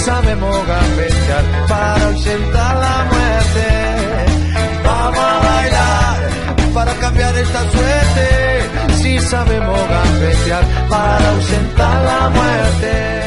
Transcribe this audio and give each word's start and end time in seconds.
Sabemos 0.00 0.56
gambetear 0.66 1.44
para 1.68 2.06
ausentar 2.06 2.76
la 2.76 3.04
muerte. 3.12 3.66
Vamos 4.84 5.18
a 5.18 5.38
bailar 5.48 6.74
para 6.74 6.94
cambiar 6.94 7.36
esta 7.36 7.70
suerte. 7.70 8.94
Si 8.94 9.18
sabemos 9.18 9.78
gambetear 9.88 10.64
para 10.88 11.30
ausentar 11.30 12.04
la 12.04 12.30
muerte. 12.30 13.20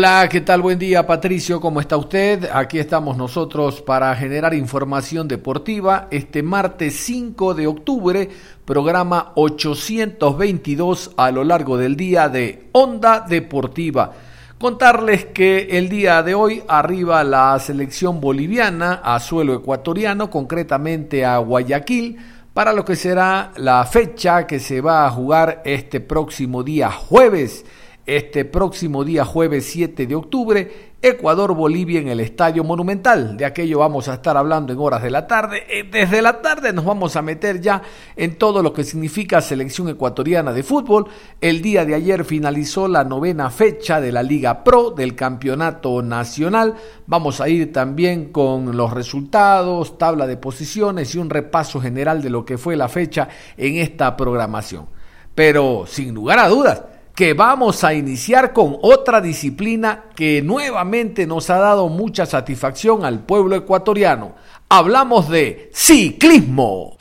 Hola, 0.00 0.28
¿qué 0.30 0.40
tal? 0.40 0.62
Buen 0.62 0.78
día, 0.78 1.06
Patricio. 1.06 1.60
¿Cómo 1.60 1.80
está 1.80 1.96
usted? 1.96 2.48
Aquí 2.52 2.78
estamos 2.78 3.16
nosotros 3.16 3.82
para 3.82 4.14
generar 4.16 4.54
información 4.54 5.28
deportiva 5.28 6.08
este 6.10 6.42
martes 6.42 6.96
5 6.96 7.54
de 7.54 7.66
octubre, 7.66 8.28
programa 8.64 9.32
822 9.34 11.12
a 11.16 11.30
lo 11.30 11.44
largo 11.44 11.76
del 11.76 11.96
día 11.96 12.28
de 12.30 12.68
Onda 12.72 13.20
Deportiva. 13.28 14.29
Contarles 14.60 15.24
que 15.24 15.78
el 15.78 15.88
día 15.88 16.22
de 16.22 16.34
hoy 16.34 16.62
arriba 16.68 17.24
la 17.24 17.58
selección 17.58 18.20
boliviana 18.20 19.00
a 19.02 19.18
suelo 19.18 19.54
ecuatoriano, 19.54 20.28
concretamente 20.28 21.24
a 21.24 21.38
Guayaquil, 21.38 22.18
para 22.52 22.74
lo 22.74 22.84
que 22.84 22.94
será 22.94 23.52
la 23.56 23.82
fecha 23.86 24.46
que 24.46 24.60
se 24.60 24.82
va 24.82 25.06
a 25.06 25.10
jugar 25.10 25.62
este 25.64 26.00
próximo 26.00 26.62
día 26.62 26.90
jueves, 26.90 27.64
este 28.04 28.44
próximo 28.44 29.02
día 29.02 29.24
jueves 29.24 29.64
7 29.64 30.06
de 30.06 30.14
octubre 30.14 30.89
Ecuador-Bolivia 31.02 32.00
en 32.00 32.08
el 32.08 32.20
Estadio 32.20 32.62
Monumental. 32.62 33.36
De 33.38 33.46
aquello 33.46 33.78
vamos 33.78 34.08
a 34.08 34.14
estar 34.14 34.36
hablando 34.36 34.72
en 34.72 34.78
horas 34.78 35.02
de 35.02 35.10
la 35.10 35.26
tarde. 35.26 35.64
Eh, 35.68 35.88
desde 35.90 36.20
la 36.20 36.42
tarde 36.42 36.74
nos 36.74 36.84
vamos 36.84 37.16
a 37.16 37.22
meter 37.22 37.60
ya 37.60 37.80
en 38.16 38.36
todo 38.36 38.62
lo 38.62 38.74
que 38.74 38.84
significa 38.84 39.40
selección 39.40 39.88
ecuatoriana 39.88 40.52
de 40.52 40.62
fútbol. 40.62 41.06
El 41.40 41.62
día 41.62 41.86
de 41.86 41.94
ayer 41.94 42.24
finalizó 42.24 42.86
la 42.86 43.02
novena 43.02 43.48
fecha 43.48 43.98
de 43.98 44.12
la 44.12 44.22
Liga 44.22 44.62
Pro 44.62 44.90
del 44.90 45.14
Campeonato 45.14 46.02
Nacional. 46.02 46.74
Vamos 47.06 47.40
a 47.40 47.48
ir 47.48 47.72
también 47.72 48.26
con 48.26 48.76
los 48.76 48.92
resultados, 48.92 49.96
tabla 49.96 50.26
de 50.26 50.36
posiciones 50.36 51.14
y 51.14 51.18
un 51.18 51.30
repaso 51.30 51.80
general 51.80 52.20
de 52.20 52.28
lo 52.28 52.44
que 52.44 52.58
fue 52.58 52.76
la 52.76 52.90
fecha 52.90 53.28
en 53.56 53.76
esta 53.76 54.14
programación. 54.18 54.86
Pero 55.34 55.84
sin 55.86 56.12
lugar 56.12 56.40
a 56.40 56.48
dudas, 56.48 56.82
que 57.20 57.34
vamos 57.34 57.84
a 57.84 57.92
iniciar 57.92 58.54
con 58.54 58.78
otra 58.80 59.20
disciplina 59.20 60.04
que 60.16 60.40
nuevamente 60.40 61.26
nos 61.26 61.50
ha 61.50 61.58
dado 61.58 61.90
mucha 61.90 62.24
satisfacción 62.24 63.04
al 63.04 63.20
pueblo 63.26 63.56
ecuatoriano. 63.56 64.36
Hablamos 64.70 65.28
de 65.28 65.68
ciclismo. 65.74 66.96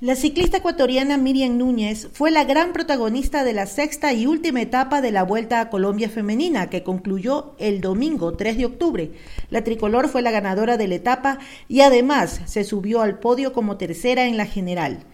La 0.00 0.16
ciclista 0.16 0.56
ecuatoriana 0.56 1.18
Miriam 1.18 1.58
Núñez 1.58 2.08
fue 2.14 2.30
la 2.30 2.44
gran 2.44 2.72
protagonista 2.72 3.44
de 3.44 3.52
la 3.52 3.66
sexta 3.66 4.14
y 4.14 4.26
última 4.26 4.62
etapa 4.62 5.02
de 5.02 5.12
la 5.12 5.22
Vuelta 5.22 5.60
a 5.60 5.68
Colombia 5.68 6.08
Femenina, 6.08 6.70
que 6.70 6.82
concluyó 6.82 7.56
el 7.58 7.82
domingo 7.82 8.38
3 8.38 8.56
de 8.56 8.64
octubre. 8.64 9.10
La 9.50 9.62
tricolor 9.64 10.08
fue 10.08 10.22
la 10.22 10.30
ganadora 10.30 10.78
de 10.78 10.88
la 10.88 10.94
etapa 10.94 11.40
y 11.68 11.82
además 11.82 12.40
se 12.46 12.64
subió 12.64 13.02
al 13.02 13.18
podio 13.18 13.52
como 13.52 13.76
tercera 13.76 14.24
en 14.24 14.38
la 14.38 14.46
general. 14.46 15.04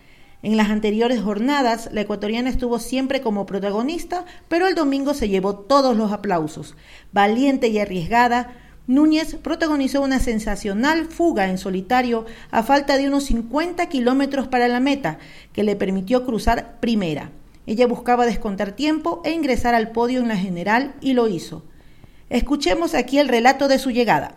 En 0.41 0.57
las 0.57 0.71
anteriores 0.71 1.21
jornadas, 1.21 1.89
la 1.93 2.03
ecuatoriana 2.03 2.49
estuvo 2.49 2.79
siempre 2.79 3.21
como 3.21 3.45
protagonista, 3.45 4.25
pero 4.49 4.69
el 4.69 4.77
domingo 4.77 5.13
se 5.13 5.29
llevó 5.29 5.57
todos 5.57 5.97
los 5.97 6.13
aplausos. 6.13 6.77
Valiente 7.13 7.69
y 7.69 7.79
arriesgada, 7.81 8.53
Núñez 8.87 9.35
protagonizó 9.35 10.01
una 10.01 10.21
sensacional 10.21 11.07
fuga 11.07 11.49
en 11.49 11.59
solitario 11.59 12.25
a 12.51 12.63
falta 12.63 12.97
de 12.97 13.09
unos 13.09 13.25
50 13.25 13.87
kilómetros 13.89 14.47
para 14.47 14.69
la 14.69 14.81
meta, 14.81 15.19
que 15.53 15.65
le 15.65 15.77
permitió 15.77 16.25
cruzar 16.25 16.79
primera. 16.81 17.33
Ella 17.67 17.87
buscaba 17.87 18.25
descontar 18.25 18.73
tiempo 18.73 19.21
e 19.25 19.33
ingresar 19.33 19.75
al 19.75 19.91
podio 19.91 20.21
en 20.21 20.29
la 20.29 20.37
general 20.37 20.95
y 21.01 21.13
lo 21.13 21.29
hizo. 21.29 21.65
Escuchemos 22.31 22.95
aquí 22.95 23.19
el 23.19 23.29
relato 23.29 23.69
de 23.69 23.79
su 23.79 23.91
llegada. 23.91 24.37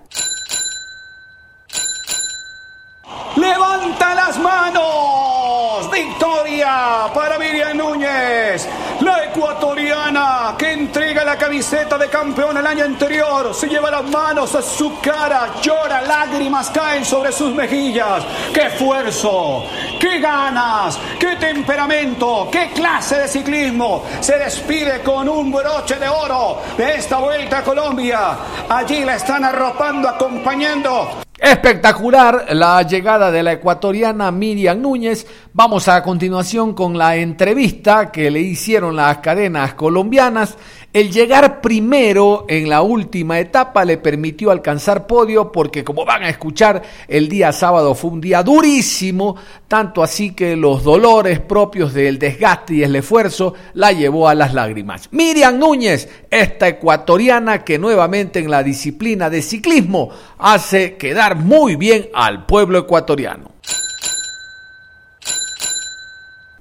¡Levanta 3.38 4.16
las 4.16 4.38
manos! 4.38 5.91
¡Victoria 6.04 7.12
para 7.14 7.38
Miriam 7.38 7.78
Núñez! 7.78 8.68
La 9.02 9.26
ecuatoriana 9.26 10.56
que 10.58 10.72
entrega 10.72 11.24
la 11.24 11.38
camiseta 11.38 11.96
de 11.96 12.10
campeón 12.10 12.58
el 12.58 12.66
año 12.66 12.86
anterior, 12.86 13.54
se 13.54 13.68
lleva 13.68 13.92
las 13.92 14.04
manos 14.06 14.56
a 14.56 14.64
su 14.64 15.00
cara, 15.00 15.54
llora, 15.62 16.02
lágrimas 16.02 16.72
caen 16.72 17.06
sobre 17.06 17.32
sus 17.32 17.54
mejillas. 17.54 18.24
¡Qué 18.52 18.68
esfuerzo! 18.68 19.64
¡Qué 20.00 20.20
ganas! 20.20 20.98
¡Qué 21.20 21.36
temperamento! 21.36 22.50
¡Qué 22.52 22.72
clase 22.72 23.20
de 23.20 23.28
ciclismo! 23.28 24.04
Se 24.22 24.40
despide 24.40 25.02
con 25.02 25.30
un 25.30 25.52
broche 25.52 26.00
de 26.00 26.10
oro 26.10 26.62
de 26.78 26.96
esta 26.96 27.18
vuelta 27.18 27.60
a 27.60 27.64
Colombia. 27.64 28.38
Allí 28.70 29.06
la 29.06 29.18
están 29.18 29.46
arropando, 29.46 30.10
acompañando. 30.10 31.22
Espectacular 31.42 32.46
la 32.52 32.84
llegada 32.84 33.32
de 33.32 33.42
la 33.42 33.54
ecuatoriana 33.54 34.30
Miriam 34.30 34.80
Núñez. 34.80 35.26
Vamos 35.54 35.88
a 35.88 36.04
continuación 36.04 36.76
con 36.76 36.96
la 36.96 37.16
entrevista 37.16 38.12
que 38.12 38.30
le 38.30 38.42
hicieron 38.42 38.96
las 38.96 39.18
cadenas 39.18 39.74
colombianas 39.74 40.56
el 40.94 41.12
llegar 41.12 41.62
primero 41.62 42.46
en 42.50 42.68
la 42.68 42.82
última 42.82 43.40
etapa 43.40 43.86
le 43.86 43.98
permitió 43.98 44.52
alcanzar 44.52 45.08
podio 45.08 45.52
porque 45.52 45.84
como 45.84 46.04
van 46.04 46.24
a 46.24 46.30
escuchar, 46.30 46.82
el 47.08 47.30
día 47.30 47.54
sábado 47.54 47.96
fue 47.96 48.12
un 48.12 48.22
día 48.22 48.44
durísimo, 48.44 49.38
tanto 49.68 50.04
así 50.04 50.32
que 50.32 50.56
los 50.56 50.84
dolores 50.84 51.40
propios 51.40 51.94
del 51.94 52.20
desgaste 52.20 52.76
y 52.76 52.84
el 52.84 52.96
esfuerzo 52.96 53.54
la 53.74 53.94
llevó 53.94 54.28
a 54.28 54.36
las 54.36 54.54
lágrimas. 54.54 55.08
Miriam 55.12 55.58
Núñez, 55.58 56.10
esta 56.30 56.68
ecuatoriana 56.68 57.64
que 57.64 57.80
nuevamente 57.80 58.40
en 58.40 58.52
la 58.52 58.62
disciplina 58.62 59.30
de 59.30 59.42
ciclismo 59.42 60.10
hace 60.38 60.98
quedar 60.98 61.38
muy 61.38 61.78
bien 61.78 62.10
al 62.14 62.46
pueblo 62.46 62.80
ecuatoriano. 62.80 63.52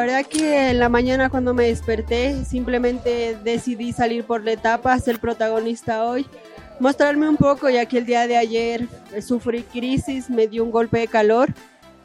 La 0.01 0.07
verdad 0.07 0.25
que 0.25 0.71
en 0.71 0.79
la 0.79 0.89
mañana 0.89 1.29
cuando 1.29 1.53
me 1.53 1.65
desperté 1.65 2.47
simplemente 2.47 3.37
decidí 3.45 3.93
salir 3.93 4.25
por 4.25 4.43
la 4.43 4.53
etapa, 4.53 4.99
ser 4.99 5.19
protagonista 5.19 6.07
hoy, 6.07 6.25
mostrarme 6.79 7.29
un 7.29 7.37
poco 7.37 7.69
ya 7.69 7.85
que 7.85 7.99
el 7.99 8.07
día 8.07 8.27
de 8.27 8.39
ayer 8.39 8.89
sufrí 9.21 9.63
crisis, 9.63 10.31
me 10.31 10.47
dio 10.47 10.65
un 10.65 10.71
golpe 10.71 11.01
de 11.01 11.07
calor 11.07 11.53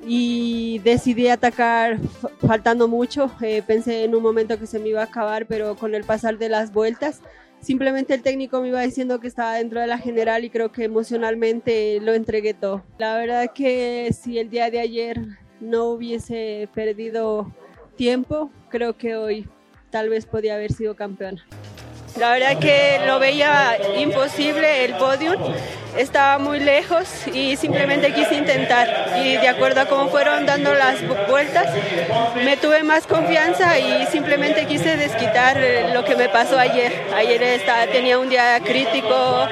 y 0.05 0.79
decidí 0.79 1.29
atacar 1.29 1.97
faltando 2.45 2.89
mucho. 2.89 3.31
Eh, 3.39 3.63
pensé 3.65 4.03
en 4.03 4.13
un 4.13 4.23
momento 4.23 4.59
que 4.59 4.67
se 4.67 4.77
me 4.77 4.89
iba 4.89 4.99
a 4.99 5.05
acabar, 5.05 5.45
pero 5.45 5.77
con 5.77 5.95
el 5.95 6.03
pasar 6.03 6.37
de 6.37 6.49
las 6.49 6.73
vueltas, 6.73 7.21
simplemente 7.61 8.13
el 8.13 8.21
técnico 8.21 8.59
me 8.59 8.67
iba 8.67 8.81
diciendo 8.81 9.21
que 9.21 9.29
estaba 9.29 9.53
dentro 9.53 9.79
de 9.79 9.87
la 9.87 9.99
general 9.99 10.43
y 10.43 10.49
creo 10.49 10.69
que 10.69 10.83
emocionalmente 10.83 12.01
lo 12.01 12.13
entregué 12.13 12.53
todo. 12.53 12.83
La 12.97 13.15
verdad 13.15 13.51
que 13.55 14.11
si 14.11 14.37
el 14.37 14.49
día 14.49 14.69
de 14.69 14.81
ayer 14.81 15.21
no 15.61 15.85
hubiese 15.85 16.67
perdido 16.73 17.53
tiempo, 17.95 18.51
creo 18.69 18.97
que 18.97 19.15
hoy 19.15 19.47
tal 19.89 20.09
vez 20.09 20.25
podía 20.25 20.55
haber 20.55 20.71
sido 20.71 20.95
campeona. 20.95 21.45
La 22.17 22.31
verdad 22.31 22.59
que 22.59 23.01
lo 23.05 23.19
veía 23.19 23.77
imposible 23.97 24.85
el 24.85 24.93
podium, 24.95 25.35
estaba 25.97 26.37
muy 26.37 26.59
lejos 26.59 27.07
y 27.33 27.57
simplemente 27.57 28.13
quise 28.13 28.35
intentar. 28.35 29.19
Y 29.21 29.35
de 29.35 29.47
acuerdo 29.49 29.81
a 29.81 29.85
cómo 29.85 30.09
fueron 30.09 30.45
dando 30.45 30.73
las 30.73 30.95
vueltas, 31.27 31.67
me 32.43 32.55
tuve 32.55 32.83
más 32.83 33.05
confianza 33.05 33.77
y 33.79 34.05
simplemente 34.07 34.65
quise 34.65 34.95
desquitar 34.95 35.57
lo 35.93 36.05
que 36.05 36.15
me 36.15 36.29
pasó 36.29 36.57
ayer. 36.57 36.93
Ayer 37.13 37.43
estaba, 37.43 37.85
tenía 37.87 38.17
un 38.17 38.29
día 38.29 38.61
crítico, 38.63 39.47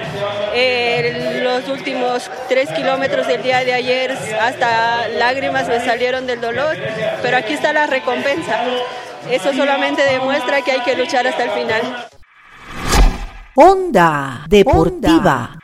eh, 0.53 1.41
los 1.43 1.67
últimos 1.67 2.31
tres 2.47 2.69
kilómetros 2.71 3.27
del 3.27 3.43
día 3.43 3.63
de 3.65 3.73
ayer 3.73 4.17
hasta 4.39 5.09
lágrimas 5.09 5.67
me 5.67 5.83
salieron 5.83 6.27
del 6.27 6.39
dolor, 6.39 6.77
pero 7.21 7.35
aquí 7.35 7.53
está 7.53 7.73
la 7.73 7.87
recompensa. 7.87 8.61
Eso 9.29 9.53
solamente 9.53 10.01
demuestra 10.03 10.61
que 10.61 10.71
hay 10.71 10.81
que 10.81 10.95
luchar 10.95 11.27
hasta 11.27 11.43
el 11.43 11.51
final. 11.51 12.07
Onda 13.55 14.45
Deportiva. 14.49 15.59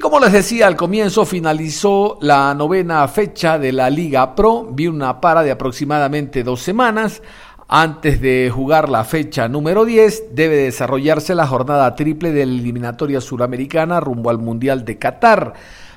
como 0.00 0.20
les 0.20 0.32
decía 0.32 0.68
al 0.68 0.76
comienzo, 0.76 1.26
finalizó 1.26 2.18
la 2.20 2.54
novena 2.54 3.08
fecha 3.08 3.58
de 3.58 3.72
la 3.72 3.90
Liga 3.90 4.36
Pro. 4.36 4.68
Vi 4.70 4.86
una 4.86 5.20
para 5.20 5.42
de 5.42 5.50
aproximadamente 5.50 6.44
dos 6.44 6.62
semanas. 6.62 7.20
Antes 7.66 8.20
de 8.20 8.48
jugar 8.54 8.88
la 8.90 9.02
fecha 9.02 9.48
número 9.48 9.84
10, 9.84 10.36
debe 10.36 10.54
desarrollarse 10.54 11.34
la 11.34 11.48
jornada 11.48 11.96
triple 11.96 12.30
de 12.30 12.46
la 12.46 12.52
eliminatoria 12.52 13.20
suramericana 13.20 13.98
rumbo 13.98 14.30
al 14.30 14.38
Mundial 14.38 14.84
de 14.84 14.98
Qatar. 14.98 15.54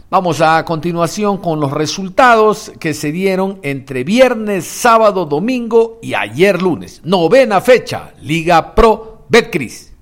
Vamos 0.09 0.41
a 0.41 0.65
continuación 0.65 1.37
con 1.37 1.59
los 1.59 1.73
resultados 1.73 2.71
que 2.79 2.95
se 2.95 3.11
dieron 3.11 3.59
entre 3.61 4.03
viernes, 4.03 4.65
sábado, 4.65 5.25
domingo 5.25 5.99
y 6.01 6.15
ayer 6.15 6.59
lunes. 6.59 7.01
Novena 7.03 7.61
fecha, 7.61 8.13
Liga 8.19 8.73
Pro 8.73 9.25
Betcris. 9.29 9.94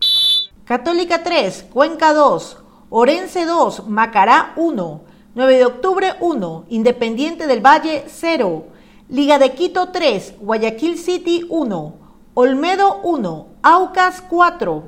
Católica 0.65 1.24
3, 1.24 1.65
Cuenca 1.74 2.13
2, 2.13 2.57
Orense 2.89 3.44
2, 3.44 3.86
Macará 3.86 4.54
1, 4.56 5.01
9 5.36 5.57
de 5.57 5.65
octubre 5.65 6.13
1, 6.21 6.65
Independiente 6.69 7.48
del 7.48 7.60
Valle 7.60 8.06
0, 8.07 8.68
Liga 9.10 9.39
de 9.39 9.51
Quito 9.51 9.89
3, 9.89 10.36
Guayaquil 10.39 10.98
City 10.98 11.45
1, 11.50 11.95
Olmedo 12.33 13.01
1, 13.04 13.48
Aucas 13.62 14.21
4, 14.21 14.83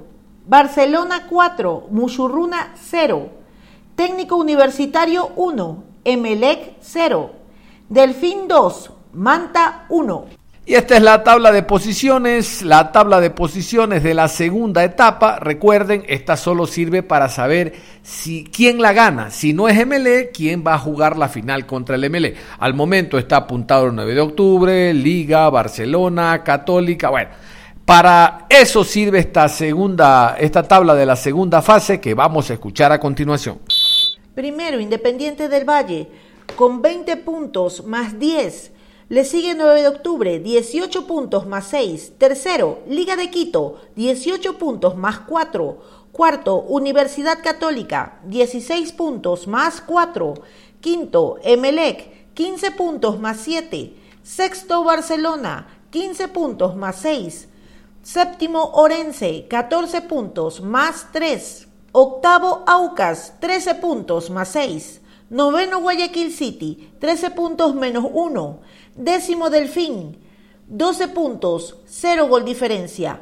Barcelona 0.46 1.28
4, 1.30 1.88
Muchurruna 1.92 2.74
0, 2.82 3.30
Técnico 3.98 4.38
Universitario 4.38 5.32
1, 5.36 5.84
Emelec 6.06 6.78
0, 6.80 7.32
Delfín 7.90 8.48
2, 8.48 8.92
Manta 9.12 9.86
1. 9.90 10.26
Y 10.68 10.74
esta 10.74 10.96
es 10.98 11.04
la 11.04 11.24
tabla 11.24 11.52
de 11.52 11.62
posiciones, 11.62 12.64
la 12.64 12.92
tabla 12.92 13.22
de 13.22 13.30
posiciones 13.30 14.02
de 14.02 14.16
la 14.16 14.28
segunda 14.28 14.84
etapa. 14.84 15.38
Recuerden, 15.40 16.04
esta 16.08 16.36
solo 16.38 16.66
sirve 16.66 17.04
para 17.04 17.30
saber 17.30 17.74
si 18.02 18.46
quién 18.46 18.82
la 18.82 18.92
gana. 18.92 19.30
Si 19.30 19.54
no 19.54 19.70
es 19.70 19.86
MLE, 19.86 20.32
quién 20.34 20.64
va 20.66 20.74
a 20.74 20.80
jugar 20.80 21.18
la 21.18 21.30
final 21.30 21.68
contra 21.68 21.96
el 21.96 22.10
MLE. 22.10 22.34
Al 22.58 22.74
momento 22.74 23.20
está 23.20 23.38
apuntado 23.38 23.86
el 23.86 23.96
9 23.96 24.16
de 24.16 24.22
octubre, 24.22 24.94
Liga, 24.96 25.48
Barcelona, 25.52 26.44
Católica. 26.44 27.12
Bueno, 27.12 27.30
para 27.86 28.48
eso 28.50 28.84
sirve 28.84 29.20
esta 29.20 29.48
segunda, 29.48 30.36
esta 30.40 30.64
tabla 30.64 30.96
de 30.96 31.06
la 31.06 31.16
segunda 31.16 31.62
fase 31.62 32.02
que 32.02 32.16
vamos 32.16 32.50
a 32.50 32.54
escuchar 32.54 32.92
a 32.92 33.00
continuación. 33.00 33.60
Primero, 34.34 34.80
Independiente 34.80 35.48
del 35.48 35.70
Valle, 35.70 36.08
con 36.56 36.82
20 36.82 37.18
puntos 37.18 37.86
más 37.86 38.18
10. 38.18 38.72
Le 39.08 39.24
sigue 39.24 39.54
9 39.54 39.84
de 39.84 39.88
octubre, 39.88 40.40
18 40.40 41.06
puntos 41.06 41.46
más 41.46 41.68
6. 41.68 42.14
Tercero, 42.18 42.80
Liga 42.88 43.16
de 43.16 43.30
Quito, 43.30 43.80
18 43.96 44.58
puntos 44.58 44.98
más 44.98 45.20
4. 45.20 45.78
Cuarto, 46.12 46.62
Universidad 46.62 47.44
Católica, 47.44 48.20
16 48.26 48.94
puntos 48.94 49.46
más 49.46 49.80
4. 49.82 50.34
Quinto, 50.82 51.38
Emelec, 51.44 52.34
15 52.34 52.72
puntos 52.72 53.20
más 53.20 53.38
7. 53.42 53.94
Sexto, 54.24 54.84
Barcelona, 54.84 55.68
15 55.92 56.28
puntos 56.30 56.76
más 56.76 56.96
6. 56.96 57.48
Séptimo, 58.02 58.72
Orense, 58.74 59.46
14 59.48 60.02
puntos 60.02 60.62
más 60.62 61.10
3. 61.12 61.68
Octavo, 61.92 62.64
Aucas, 62.66 63.34
13 63.40 63.76
puntos 63.76 64.32
más 64.32 64.48
6. 64.48 65.02
Noveno, 65.30 65.82
Guayaquil 65.82 66.32
City, 66.32 66.92
13 67.00 67.32
puntos 67.32 67.76
menos 67.76 68.06
1. 68.12 68.60
Décimo 68.96 69.50
Delfín, 69.50 70.24
12 70.68 71.10
puntos, 71.10 71.76
0 71.86 72.30
gol 72.30 72.46
diferencia. 72.46 73.20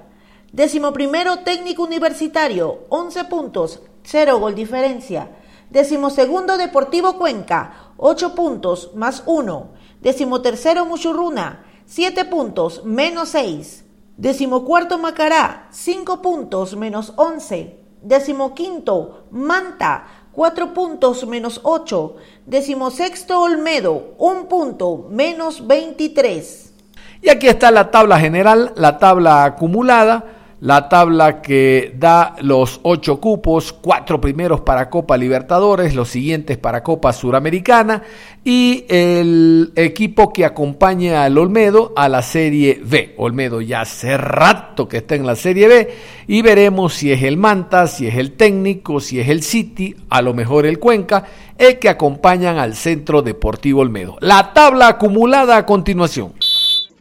Décimo 0.51 0.93
primero 0.93 1.39
Técnico 1.39 1.81
Universitario, 1.81 2.85
11 2.89 3.23
puntos, 3.23 3.79
0 4.03 4.37
gol 4.37 4.53
diferencia. 4.53 5.31
Décimo 5.71 6.11
segundo 6.11 6.57
Deportivo 6.59 7.17
Cuenca, 7.17 7.93
8 7.97 8.35
puntos, 8.35 8.91
más 8.93 9.23
1. 9.25 9.71
Décimo 9.99 10.43
tercero 10.43 10.85
Muchurruna, 10.85 11.65
7 11.87 12.25
puntos, 12.25 12.85
menos 12.85 13.29
6. 13.29 13.83
Décimo 14.15 14.65
cuarto 14.65 14.99
Macará, 14.99 15.69
5 15.71 16.21
puntos, 16.21 16.75
menos 16.75 17.13
11. 17.15 17.79
Décimo 18.03 18.53
quinto 18.53 19.23
Manta, 19.31 20.22
4 20.33 20.73
puntos 20.73 21.25
menos 21.27 21.59
8. 21.63 22.15
Decimosexto 22.45 23.39
Olmedo, 23.39 24.15
1 24.17 24.49
punto 24.49 25.07
menos 25.09 25.65
23. 25.67 26.73
Y 27.21 27.29
aquí 27.29 27.47
está 27.47 27.71
la 27.71 27.91
tabla 27.91 28.19
general, 28.19 28.73
la 28.75 28.97
tabla 28.97 29.45
acumulada 29.45 30.25
la 30.63 30.87
tabla 30.87 31.41
que 31.41 31.93
da 31.97 32.37
los 32.41 32.79
ocho 32.83 33.19
cupos, 33.19 33.73
cuatro 33.73 34.21
primeros 34.21 34.61
para 34.61 34.89
Copa 34.89 35.17
Libertadores, 35.17 35.93
los 35.93 36.07
siguientes 36.07 36.57
para 36.57 36.81
Copa 36.81 37.11
Suramericana 37.11 38.03
y 38.45 38.85
el 38.87 39.73
equipo 39.75 40.31
que 40.31 40.45
acompaña 40.45 41.25
al 41.25 41.37
Olmedo 41.37 41.91
a 41.97 42.07
la 42.07 42.21
Serie 42.21 42.79
B. 42.81 43.13
Olmedo 43.17 43.59
ya 43.59 43.81
hace 43.81 44.17
rato 44.17 44.87
que 44.87 44.99
está 44.99 45.15
en 45.15 45.25
la 45.25 45.35
Serie 45.35 45.67
B 45.67 45.93
y 46.27 46.41
veremos 46.41 46.93
si 46.93 47.11
es 47.11 47.23
el 47.23 47.35
Manta, 47.35 47.87
si 47.87 48.07
es 48.07 48.15
el 48.15 48.31
técnico, 48.31 49.01
si 49.01 49.19
es 49.19 49.27
el 49.27 49.43
City, 49.43 49.97
a 50.09 50.21
lo 50.21 50.33
mejor 50.33 50.65
el 50.65 50.79
Cuenca, 50.79 51.25
el 51.57 51.77
que 51.77 51.89
acompañan 51.89 52.57
al 52.57 52.75
Centro 52.75 53.21
Deportivo 53.21 53.81
Olmedo. 53.81 54.15
La 54.21 54.53
tabla 54.53 54.87
acumulada 54.87 55.57
a 55.57 55.65
continuación. 55.65 56.31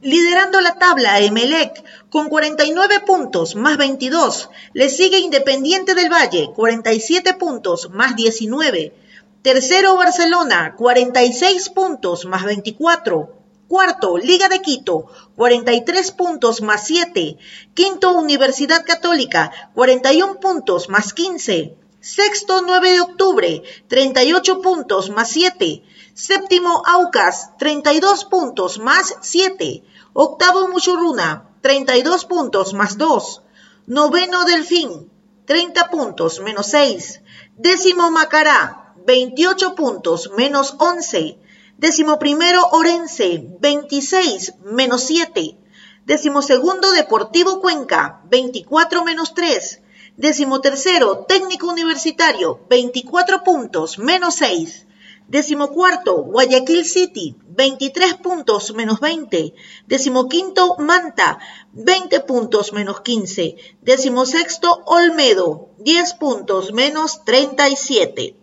Liderando 0.03 0.61
la 0.61 0.75
tabla 0.75 1.21
Emelec 1.21 1.85
con 2.11 2.29
49 2.29 3.01
puntos 3.07 3.55
más 3.55 3.77
22. 3.77 4.51
Le 4.73 4.89
sigue 4.89 5.21
Independiente 5.21 5.95
del 5.95 6.11
Valle, 6.11 6.51
47 6.57 7.35
puntos 7.35 7.89
más 7.91 8.17
19. 8.17 8.93
Tercero 9.43 9.95
Barcelona, 9.97 10.75
46 10.77 11.69
puntos 11.69 12.25
más 12.25 12.43
24. 12.45 13.33
Cuarto, 13.69 14.19
Liga 14.19 14.49
de 14.49 14.61
Quito, 14.61 15.07
43 15.37 16.11
puntos 16.11 16.63
más 16.63 16.85
7. 16.85 17.37
Quinto, 17.73 18.11
Universidad 18.11 18.85
Católica, 18.85 19.53
41 19.73 20.41
puntos 20.41 20.89
más 20.89 21.13
15. 21.13 21.77
Sexto, 22.01 22.63
9 22.63 22.91
de 22.91 23.01
octubre, 23.01 23.63
38 23.87 24.61
puntos 24.63 25.11
más 25.11 25.29
7. 25.29 25.85
Séptimo, 26.15 26.83
Aucas, 26.85 27.57
32 27.59 28.25
puntos 28.25 28.81
más 28.81 29.15
7. 29.21 29.85
Octavo 30.15 30.69
Muchurruna, 30.69 31.49
32 31.63 32.27
puntos 32.27 32.75
más 32.75 32.99
2. 32.99 33.43
Noveno 33.87 34.45
Delfín, 34.45 35.11
30 35.47 35.89
puntos 35.89 36.39
menos 36.41 36.67
6. 36.67 37.23
Décimo 37.57 38.11
Macará, 38.11 38.93
28 39.07 39.75
puntos 39.75 40.31
menos 40.37 40.75
11. 40.79 41.39
Décimo 41.79 42.19
primero 42.19 42.61
Orense, 42.73 43.43
26 43.59 44.55
menos 44.65 45.03
7. 45.05 45.57
Décimo 46.05 46.43
segundo 46.43 46.93
Deportivo 46.93 47.63
Cuenca, 47.63 48.21
24 48.25 49.05
menos 49.05 49.33
3. 49.33 49.81
Décimo 50.19 50.61
tercero 50.61 51.25
Técnico 51.27 51.69
Universitario, 51.69 52.61
24 52.69 53.43
puntos 53.45 53.99
menos 53.99 54.35
6. 54.35 54.87
Decimocuarto, 55.33 56.25
Guayaquil 56.25 56.85
City, 56.85 57.39
23 57.49 58.17
puntos 58.17 58.75
menos 58.75 59.01
20. 59.01 59.55
Decimoquinto, 59.87 60.77
Manta, 60.77 61.39
20 61.73 62.21
puntos 62.21 62.75
menos 62.75 63.01
15. 63.01 63.57
Decimosexto, 63.81 64.83
Olmedo, 64.85 65.71
10 65.79 66.15
puntos 66.21 66.75
menos 66.75 67.25
37. 67.25 68.37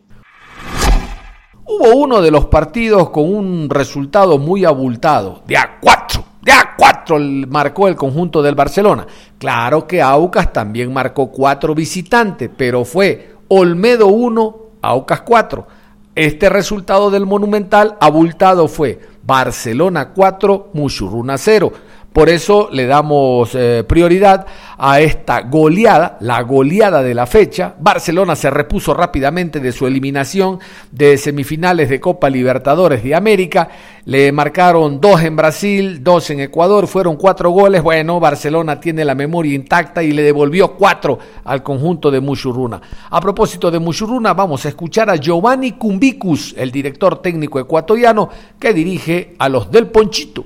Hubo 1.67 1.95
uno 1.95 2.23
de 2.23 2.31
los 2.31 2.45
partidos 2.45 3.11
con 3.11 3.35
un 3.35 3.69
resultado 3.69 4.39
muy 4.39 4.65
abultado, 4.65 5.43
de 5.45 5.57
a 5.57 5.77
4, 5.79 6.25
de 6.41 6.51
a 6.51 6.75
4 6.75 7.19
marcó 7.49 7.87
el 7.87 7.95
conjunto 7.95 8.41
del 8.41 8.55
Barcelona. 8.55 9.05
Claro 9.37 9.85
que 9.85 10.01
Aucas 10.01 10.51
también 10.51 10.91
marcó 10.91 11.29
4 11.29 11.75
visitantes, 11.75 12.49
pero 12.57 12.83
fue 12.83 13.35
Olmedo 13.47 14.07
1, 14.07 14.57
Aucas 14.81 15.21
4. 15.21 15.78
Este 16.19 16.49
resultado 16.49 17.11
del 17.11 17.25
Monumental 17.25 17.95
abultado 18.01 18.67
fue 18.67 18.99
Barcelona 19.23 20.09
4, 20.09 20.71
Muchurruna 20.73 21.37
0. 21.37 21.71
Por 22.13 22.27
eso 22.27 22.69
le 22.71 22.87
damos 22.87 23.53
eh, 23.53 23.83
prioridad 23.87 24.47
a 24.79 24.99
esta 24.99 25.41
goleada, 25.41 26.17
la 26.21 26.41
goleada 26.41 27.03
de 27.03 27.13
la 27.13 27.27
fecha. 27.27 27.75
Barcelona 27.79 28.35
se 28.35 28.49
repuso 28.49 28.95
rápidamente 28.95 29.59
de 29.59 29.71
su 29.71 29.85
eliminación 29.85 30.59
de 30.91 31.17
semifinales 31.17 31.87
de 31.87 31.99
Copa 31.99 32.29
Libertadores 32.29 33.03
de 33.03 33.13
América. 33.13 33.69
Le 34.05 34.31
marcaron 34.31 34.99
dos 34.99 35.21
en 35.21 35.35
Brasil, 35.35 36.03
dos 36.03 36.31
en 36.31 36.39
Ecuador, 36.39 36.87
fueron 36.87 37.15
cuatro 37.15 37.51
goles. 37.51 37.83
Bueno, 37.83 38.19
Barcelona 38.19 38.79
tiene 38.79 39.05
la 39.05 39.13
memoria 39.13 39.53
intacta 39.53 40.01
y 40.01 40.11
le 40.11 40.23
devolvió 40.23 40.73
cuatro 40.73 41.19
al 41.43 41.61
conjunto 41.61 42.09
de 42.09 42.21
Muchurruna. 42.21 42.81
A 43.11 43.21
propósito 43.21 43.69
de 43.69 43.77
Muchurruna, 43.77 44.33
vamos 44.33 44.65
a 44.65 44.69
escuchar 44.69 45.11
a 45.11 45.15
Giovanni 45.15 45.73
Cumbicus, 45.73 46.55
el 46.57 46.71
director 46.71 47.21
técnico 47.21 47.59
ecuatoriano 47.59 48.29
que 48.59 48.73
dirige 48.73 49.35
a 49.37 49.47
los 49.47 49.69
del 49.69 49.87
Ponchito 49.87 50.45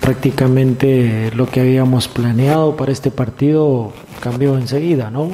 prácticamente 0.00 1.30
lo 1.34 1.46
que 1.46 1.60
habíamos 1.60 2.08
planeado 2.08 2.76
para 2.76 2.92
este 2.92 3.10
partido 3.10 3.92
cambió 4.20 4.56
enseguida, 4.56 5.10
¿no? 5.10 5.30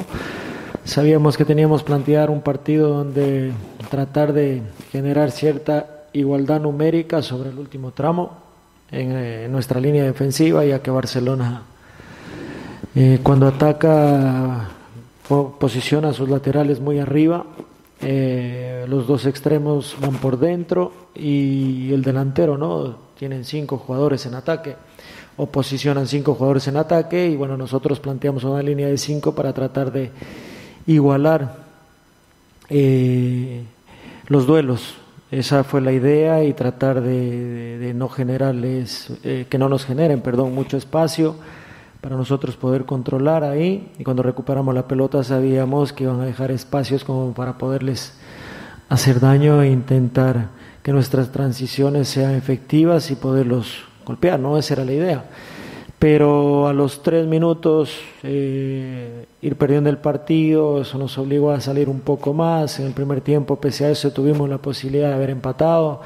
Sabíamos 0.83 1.37
que 1.37 1.45
teníamos 1.45 1.83
plantear 1.83 2.29
un 2.29 2.41
partido 2.41 2.89
donde 2.89 3.51
tratar 3.89 4.33
de 4.33 4.61
generar 4.91 5.31
cierta 5.31 6.05
igualdad 6.13 6.61
numérica 6.61 7.21
sobre 7.21 7.49
el 7.49 7.59
último 7.59 7.91
tramo 7.91 8.37
en, 8.91 9.11
eh, 9.11 9.47
nuestra 9.49 9.79
línea 9.79 10.03
defensiva, 10.03 10.65
ya 10.65 10.81
que 10.81 10.89
Barcelona 10.89 11.63
eh, 12.95 13.19
cuando 13.21 13.47
ataca 13.47 14.69
posiciona 15.59 16.11
sus 16.11 16.27
laterales 16.27 16.79
muy 16.79 16.97
arriba, 16.97 17.45
eh, 18.01 18.85
los 18.87 19.05
dos 19.05 19.27
extremos 19.27 19.95
van 20.01 20.15
por 20.15 20.39
dentro 20.39 20.91
y 21.13 21.93
el 21.93 22.01
delantero, 22.01 22.57
¿no? 22.57 23.08
Tienen 23.19 23.43
cinco 23.43 23.77
jugadores 23.77 24.25
en 24.27 24.33
ataque 24.33 24.77
o 25.35 25.45
posicionan 25.47 26.07
cinco 26.07 26.35
jugadores 26.35 26.69
en 26.69 26.77
ataque 26.77 27.27
y 27.27 27.35
bueno, 27.35 27.57
nosotros 27.57 27.99
planteamos 27.99 28.45
una 28.45 28.63
línea 28.63 28.87
de 28.87 28.97
cinco 28.97 29.35
para 29.35 29.51
tratar 29.51 29.91
de 29.91 30.09
igualar 30.87 31.53
eh, 32.69 33.61
los 34.27 34.47
duelos. 34.47 34.95
Esa 35.31 35.65
fue 35.65 35.81
la 35.81 35.91
idea 35.91 36.45
y 36.45 36.53
tratar 36.53 37.01
de, 37.01 37.91
no 37.93 38.07
generarles, 38.07 39.11
eh, 39.25 39.47
que 39.49 39.57
no 39.57 39.67
nos 39.67 39.83
generen, 39.83 40.21
perdón, 40.21 40.55
mucho 40.55 40.77
espacio 40.77 41.35
para 41.99 42.15
nosotros 42.15 42.55
poder 42.55 42.85
controlar 42.85 43.43
ahí 43.43 43.91
y 43.99 44.05
cuando 44.05 44.23
recuperamos 44.23 44.73
la 44.73 44.87
pelota 44.87 45.25
sabíamos 45.25 45.91
que 45.91 46.05
iban 46.05 46.21
a 46.21 46.25
dejar 46.25 46.51
espacios 46.51 47.03
como 47.03 47.33
para 47.33 47.57
poderles 47.57 48.13
hacer 48.87 49.19
daño 49.19 49.61
e 49.61 49.67
intentar 49.67 50.57
que 50.83 50.91
nuestras 50.93 51.31
transiciones 51.31 52.07
sean 52.07 52.35
efectivas 52.35 53.11
y 53.11 53.15
poderlos 53.15 53.83
golpear, 54.05 54.39
¿no? 54.39 54.57
Esa 54.57 54.75
era 54.75 54.85
la 54.85 54.93
idea. 54.93 55.25
Pero 55.99 56.67
a 56.67 56.73
los 56.73 57.03
tres 57.03 57.27
minutos 57.27 57.99
eh, 58.23 59.25
ir 59.41 59.55
perdiendo 59.57 59.89
el 59.89 59.97
partido, 59.97 60.81
eso 60.81 60.97
nos 60.97 61.17
obligó 61.17 61.51
a 61.51 61.59
salir 61.59 61.89
un 61.89 61.99
poco 61.99 62.33
más. 62.33 62.79
En 62.79 62.87
el 62.87 62.93
primer 62.93 63.19
tiempo, 63.21 63.57
pese 63.57 63.85
a 63.85 63.89
eso, 63.89 64.11
tuvimos 64.11 64.49
la 64.49 64.59
posibilidad 64.59 65.09
de 65.09 65.15
haber 65.15 65.29
empatado 65.29 66.01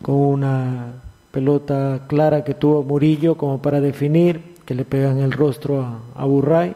con 0.00 0.14
una 0.14 0.92
pelota 1.30 2.00
clara 2.06 2.44
que 2.44 2.54
tuvo 2.54 2.82
Murillo 2.82 3.36
como 3.36 3.60
para 3.60 3.80
definir 3.80 4.54
que 4.64 4.74
le 4.74 4.84
pegan 4.84 5.18
el 5.18 5.32
rostro 5.32 5.82
a, 5.82 5.98
a 6.14 6.24
Burray 6.24 6.74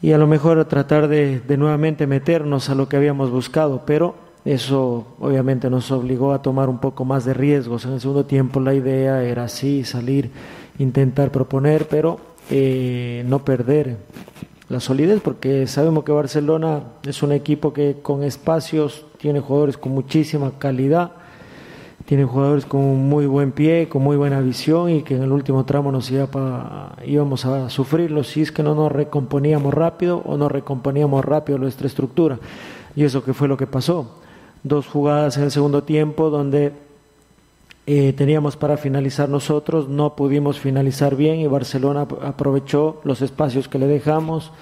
y 0.00 0.12
a 0.12 0.18
lo 0.18 0.26
mejor 0.26 0.64
tratar 0.66 1.08
de, 1.08 1.40
de, 1.40 1.56
nuevamente 1.56 2.06
meternos 2.06 2.70
a 2.70 2.74
lo 2.74 2.88
que 2.88 2.96
habíamos 2.96 3.30
buscado, 3.30 3.82
pero 3.84 4.14
eso 4.52 5.06
obviamente 5.20 5.68
nos 5.70 5.90
obligó 5.90 6.32
a 6.32 6.42
tomar 6.42 6.68
un 6.68 6.78
poco 6.78 7.04
más 7.04 7.24
de 7.24 7.34
riesgos. 7.34 7.84
En 7.84 7.92
el 7.92 8.00
segundo 8.00 8.24
tiempo 8.24 8.60
la 8.60 8.74
idea 8.74 9.22
era 9.22 9.44
así, 9.44 9.84
salir, 9.84 10.30
intentar 10.78 11.30
proponer, 11.30 11.86
pero 11.88 12.18
eh, 12.50 13.24
no 13.26 13.44
perder 13.44 13.96
la 14.68 14.80
solidez, 14.80 15.20
porque 15.20 15.66
sabemos 15.66 16.04
que 16.04 16.12
Barcelona 16.12 16.82
es 17.02 17.22
un 17.22 17.32
equipo 17.32 17.72
que 17.72 17.98
con 18.02 18.22
espacios 18.22 19.06
tiene 19.18 19.40
jugadores 19.40 19.76
con 19.76 19.92
muchísima 19.92 20.52
calidad 20.58 21.12
tiene 22.08 22.24
jugadores 22.24 22.64
con 22.64 22.80
muy 22.80 23.26
buen 23.26 23.52
pie, 23.52 23.86
con 23.90 24.02
muy 24.02 24.16
buena 24.16 24.40
visión 24.40 24.88
y 24.88 25.02
que 25.02 25.16
en 25.16 25.24
el 25.24 25.30
último 25.30 25.66
tramo 25.66 25.92
nos 25.92 26.10
iba 26.10 26.26
íbamos 27.04 27.44
a 27.44 27.68
sufrirlo 27.68 28.24
si 28.24 28.40
es 28.40 28.50
que 28.50 28.62
no 28.62 28.74
nos 28.74 28.90
recomponíamos 28.90 29.74
rápido 29.74 30.22
o 30.24 30.38
no 30.38 30.48
recomponíamos 30.48 31.22
rápido 31.22 31.58
nuestra 31.58 31.86
estructura. 31.86 32.38
Y 32.96 33.04
eso 33.04 33.22
que 33.22 33.34
fue 33.34 33.46
lo 33.46 33.58
que 33.58 33.66
pasó. 33.66 34.20
Dos 34.62 34.86
jugadas 34.86 35.36
en 35.36 35.44
el 35.44 35.50
segundo 35.50 35.84
tiempo 35.84 36.30
donde 36.30 36.72
eh, 37.86 38.12
teníamos 38.12 38.56
para 38.56 38.76
finalizar 38.76 39.28
nosotros, 39.28 39.88
no 39.88 40.14
pudimos 40.14 40.60
finalizar 40.60 41.16
bien 41.16 41.36
y 41.36 41.46
Barcelona 41.46 42.06
aprovechó 42.22 43.00
los 43.04 43.22
espacios 43.22 43.66
que 43.66 43.78
le 43.78 43.86
dejamos 43.86 44.52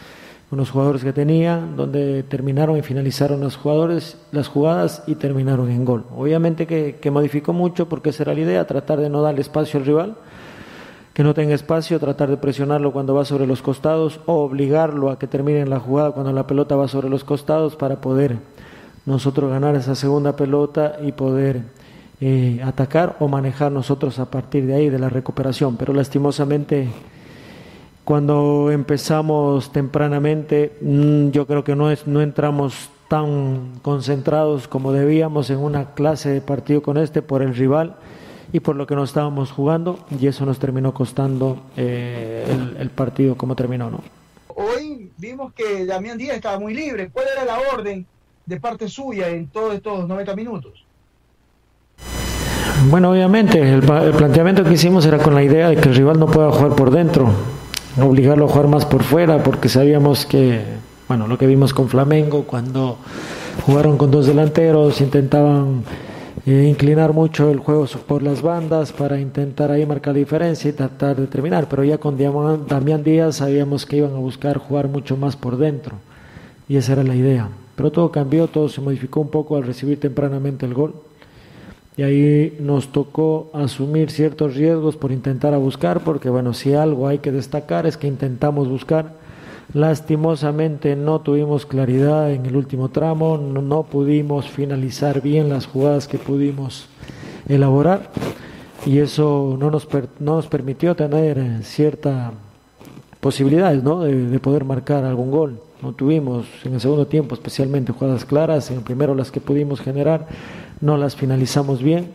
con 0.49 0.61
los 0.61 0.71
jugadores 0.71 1.03
que 1.03 1.13
tenía, 1.13 1.59
donde 1.59 2.23
terminaron 2.23 2.77
y 2.77 2.83
finalizaron 2.83 3.51
jugadores, 3.51 4.17
las 4.31 4.47
jugadas 4.47 5.03
y 5.09 5.17
terminaron 5.17 5.71
en 5.71 5.85
gol. 5.85 6.05
Obviamente 6.17 6.69
que, 6.69 6.99
que, 7.01 7.11
modificó 7.11 7.53
mucho 7.53 7.89
porque 7.89 8.11
esa 8.11 8.23
era 8.23 8.35
la 8.35 8.41
idea, 8.41 8.67
tratar 8.67 9.01
de 9.01 9.11
no 9.11 9.23
darle 9.23 9.41
espacio 9.41 9.81
al 9.81 9.87
rival, 9.87 10.17
que 11.13 11.25
no 11.25 11.35
tenga 11.35 11.55
espacio, 11.55 11.99
tratar 11.99 12.31
de 12.31 12.37
presionarlo 12.37 12.93
cuando 12.93 13.15
va 13.15 13.25
sobre 13.25 13.49
los 13.49 13.61
costados 13.61 14.21
o 14.27 14.35
obligarlo 14.45 15.11
a 15.11 15.19
que 15.19 15.27
termine 15.27 15.67
la 15.67 15.81
jugada 15.81 16.13
cuando 16.13 16.33
la 16.33 16.47
pelota 16.47 16.77
va 16.77 16.87
sobre 16.87 17.09
los 17.09 17.25
costados 17.25 17.75
para 17.75 18.01
poder 18.01 18.39
nosotros 19.07 19.51
ganar 19.51 19.77
esa 19.77 19.95
segunda 19.95 20.37
pelota 20.37 20.99
y 21.03 21.13
poder 21.13 21.63
eh, 22.21 22.61
atacar 22.65 23.17
o 23.21 23.29
manejar 23.29 23.73
nosotros 23.73 24.19
a 24.19 24.31
partir 24.31 24.67
de 24.67 24.75
ahí 24.75 24.91
de 24.91 24.99
la 24.99 25.09
recuperación. 25.09 25.77
Pero 25.77 25.95
lastimosamente 25.95 26.89
cuando 28.05 28.71
empezamos 28.71 29.73
tempranamente, 29.73 30.77
mm, 30.81 31.31
yo 31.31 31.47
creo 31.47 31.65
que 31.65 31.75
no, 31.75 31.91
es, 31.91 32.07
no 32.07 32.21
entramos 32.21 32.89
tan 33.09 33.81
concentrados 33.83 34.69
como 34.69 34.93
debíamos 34.93 35.51
en 35.51 35.59
una 35.59 35.95
clase 35.95 36.31
de 36.31 36.41
partido 36.41 36.83
con 36.83 36.99
este 36.99 37.23
por 37.23 37.43
el 37.43 37.55
rival 37.55 37.97
y 38.53 38.61
por 38.61 38.77
lo 38.77 38.87
que 38.87 38.95
nos 38.95 39.11
estábamos 39.11 39.51
jugando 39.51 39.99
y 40.21 40.27
eso 40.27 40.47
nos 40.47 40.59
terminó 40.59 40.95
costando 40.95 41.63
eh, 41.77 42.47
el, 42.79 42.91
partido 42.91 43.37
como 43.37 43.57
terminó. 43.57 43.91
¿no? 43.91 44.01
Hoy 44.49 45.11
vimos 45.19 45.53
que 45.53 45.85
Damián 45.85 46.17
Díaz 46.17 46.37
estaba 46.37 46.59
muy 46.59 46.75
libre. 46.75 47.11
¿Cuál 47.11 47.27
era 47.33 47.45
la 47.45 47.59
orden 47.73 48.07
de 48.47 48.61
parte 48.61 48.89
suya 48.89 49.29
en 49.29 49.49
todos 49.49 49.75
estos 49.75 50.09
90 50.09 50.35
minutos? 50.35 50.85
Bueno, 52.89 53.11
obviamente 53.11 53.61
el, 53.61 53.81
planteamiento 53.81 54.63
que 54.65 54.75
hicimos 54.75 55.05
era 55.07 55.19
con 55.19 55.35
la 55.35 55.43
idea 55.43 55.69
de 55.69 55.77
que 55.77 55.89
el 55.89 55.95
rival 55.95 56.19
no 56.19 56.27
pueda 56.27 56.51
jugar 56.51 56.75
por 56.75 56.91
dentro 56.91 57.31
obligarlo 58.05 58.45
a 58.45 58.49
jugar 58.49 58.69
más 58.69 58.85
por 58.85 59.03
fuera, 59.03 59.43
porque 59.43 59.69
sabíamos 59.69 60.27
que, 60.27 60.61
bueno, 61.09 61.27
lo 61.27 61.39
que 61.39 61.47
vimos 61.47 61.73
con 61.73 61.89
Flamengo, 61.89 62.45
cuando 62.45 62.99
jugaron 63.65 63.97
con 63.97 64.11
dos 64.11 64.27
delanteros, 64.27 65.01
intentaban 65.01 65.83
eh, 66.45 66.67
inclinar 66.69 67.13
mucho 67.13 67.51
el 67.51 67.59
juego 67.59 67.87
por 68.07 68.23
las 68.23 68.43
bandas 68.43 68.93
para 68.93 69.19
intentar 69.19 69.71
ahí 69.71 69.87
marcar 69.87 70.15
diferencia 70.15 70.69
y 70.69 70.75
tratar 70.75 71.17
de 71.17 71.27
terminar, 71.27 71.69
pero 71.69 71.85
ya 71.85 71.99
con 71.99 72.19
Damián 72.69 73.03
Díaz 73.03 73.37
sabíamos 73.37 73.87
que 73.87 73.97
iban 73.97 74.15
a 74.15 74.19
buscar 74.19 74.59
jugar 74.59 74.89
mucho 74.89 75.17
más 75.17 75.37
por 75.37 75.57
dentro, 75.57 75.97
y 76.69 76.77
esa 76.77 76.93
era 76.93 77.03
la 77.03 77.15
idea. 77.15 77.49
Pero 77.77 77.93
todo 77.93 78.11
cambió, 78.11 78.49
todo 78.49 78.69
se 78.69 78.81
modificó 78.81 79.21
un 79.21 79.29
poco 79.29 79.57
al 79.57 79.63
recibir 79.63 80.01
tempranamente 80.01 80.67
el 80.67 80.75
gol 80.75 80.95
y 81.97 82.03
ahí 82.03 82.57
nos 82.61 82.89
tocó 82.93 83.49
asumir 83.55 84.11
ciertos 84.11 84.55
riesgos 84.55 84.97
por 84.97 85.13
intentar 85.13 85.57
buscar, 85.59 86.01
porque 86.01 86.29
bueno, 86.29 86.53
si 86.53 86.75
algo 86.75 87.09
hay 87.09 87.19
que 87.19 87.33
destacar 87.33 87.87
es 87.87 87.97
que 87.97 88.07
intentamos 88.07 88.69
buscar, 88.69 89.15
lastimosamente 89.73 90.95
no 90.95 91.21
tuvimos 91.21 91.65
claridad 91.65 92.33
en 92.33 92.45
el 92.45 92.57
último 92.57 92.91
tramo, 92.91 93.39
no, 93.39 93.83
pudimos 93.85 94.49
finalizar 94.49 95.23
bien 95.23 95.49
las 95.49 95.67
jugadas 95.67 96.07
que 96.07 96.19
pudimos 96.19 96.87
elaborar 97.49 98.11
y 98.85 98.99
eso 98.99 99.57
no 99.59 99.71
nos, 99.71 99.89
no 100.21 100.37
nos 100.37 100.49
permitió 100.49 100.95
tener 100.95 101.65
cierta 101.65 102.33
posibilidades 103.21 103.83
¿no? 103.83 104.01
de 104.03 104.39
poder 104.39 104.65
marcar 104.65 105.05
algún 105.05 105.31
gol. 105.31 105.61
No 105.83 105.93
tuvimos 105.93 106.47
en 106.65 106.75
el 106.75 106.81
segundo 106.81 107.07
tiempo 107.07 107.35
especialmente 107.35 107.93
jugadas 107.93 108.25
claras, 108.25 108.71
en 108.71 108.79
el 108.79 108.83
primero 108.83 109.15
las 109.15 109.31
que 109.31 109.41
pudimos 109.41 109.81
generar 109.81 110.27
no 110.81 110.97
las 110.97 111.17
finalizamos 111.17 111.83
bien 111.83 112.11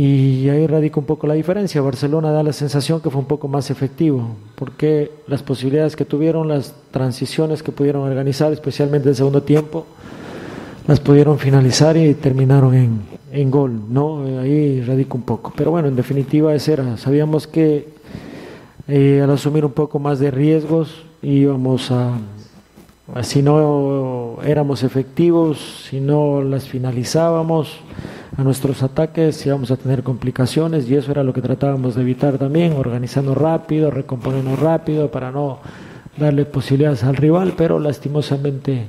y 0.00 0.48
ahí 0.48 0.64
radica 0.68 1.00
un 1.00 1.06
poco 1.06 1.26
la 1.26 1.34
diferencia. 1.34 1.80
Barcelona 1.80 2.30
da 2.30 2.44
la 2.44 2.52
sensación 2.52 3.00
que 3.00 3.10
fue 3.10 3.20
un 3.20 3.26
poco 3.26 3.48
más 3.48 3.68
efectivo, 3.68 4.36
porque 4.54 5.10
las 5.26 5.42
posibilidades 5.42 5.96
que 5.96 6.04
tuvieron, 6.04 6.46
las 6.46 6.72
transiciones 6.92 7.64
que 7.64 7.72
pudieron 7.72 8.02
organizar, 8.02 8.52
especialmente 8.52 9.08
en 9.08 9.10
el 9.10 9.16
segundo 9.16 9.42
tiempo, 9.42 9.86
las 10.86 11.00
pudieron 11.00 11.40
finalizar 11.40 11.96
y 11.96 12.14
terminaron 12.14 12.74
en, 12.76 13.00
en 13.32 13.50
gol, 13.50 13.92
¿no? 13.92 14.22
Ahí 14.38 14.82
radica 14.82 15.14
un 15.14 15.22
poco. 15.22 15.52
Pero 15.56 15.72
bueno, 15.72 15.88
en 15.88 15.96
definitiva 15.96 16.54
ese 16.54 16.74
era. 16.74 16.96
Sabíamos 16.96 17.48
que 17.48 17.88
eh, 18.86 19.20
al 19.20 19.30
asumir 19.32 19.64
un 19.64 19.72
poco 19.72 19.98
más 19.98 20.20
de 20.20 20.30
riesgos 20.30 21.04
íbamos 21.22 21.90
a 21.90 22.12
si 23.22 23.42
no 23.42 24.36
éramos 24.44 24.82
efectivos, 24.82 25.86
si 25.88 26.00
no 26.00 26.42
las 26.42 26.68
finalizábamos 26.68 27.78
a 28.36 28.44
nuestros 28.44 28.82
ataques, 28.82 29.44
íbamos 29.46 29.70
a 29.70 29.76
tener 29.76 30.02
complicaciones 30.02 30.88
y 30.88 30.94
eso 30.94 31.10
era 31.10 31.24
lo 31.24 31.32
que 31.32 31.42
tratábamos 31.42 31.94
de 31.94 32.02
evitar 32.02 32.38
también, 32.38 32.74
organizando 32.74 33.34
rápido, 33.34 33.90
recomponiendo 33.90 34.54
rápido 34.56 35.10
para 35.10 35.32
no 35.32 35.58
darle 36.16 36.44
posibilidades 36.44 37.02
al 37.04 37.16
rival, 37.16 37.54
pero 37.56 37.78
lastimosamente 37.78 38.86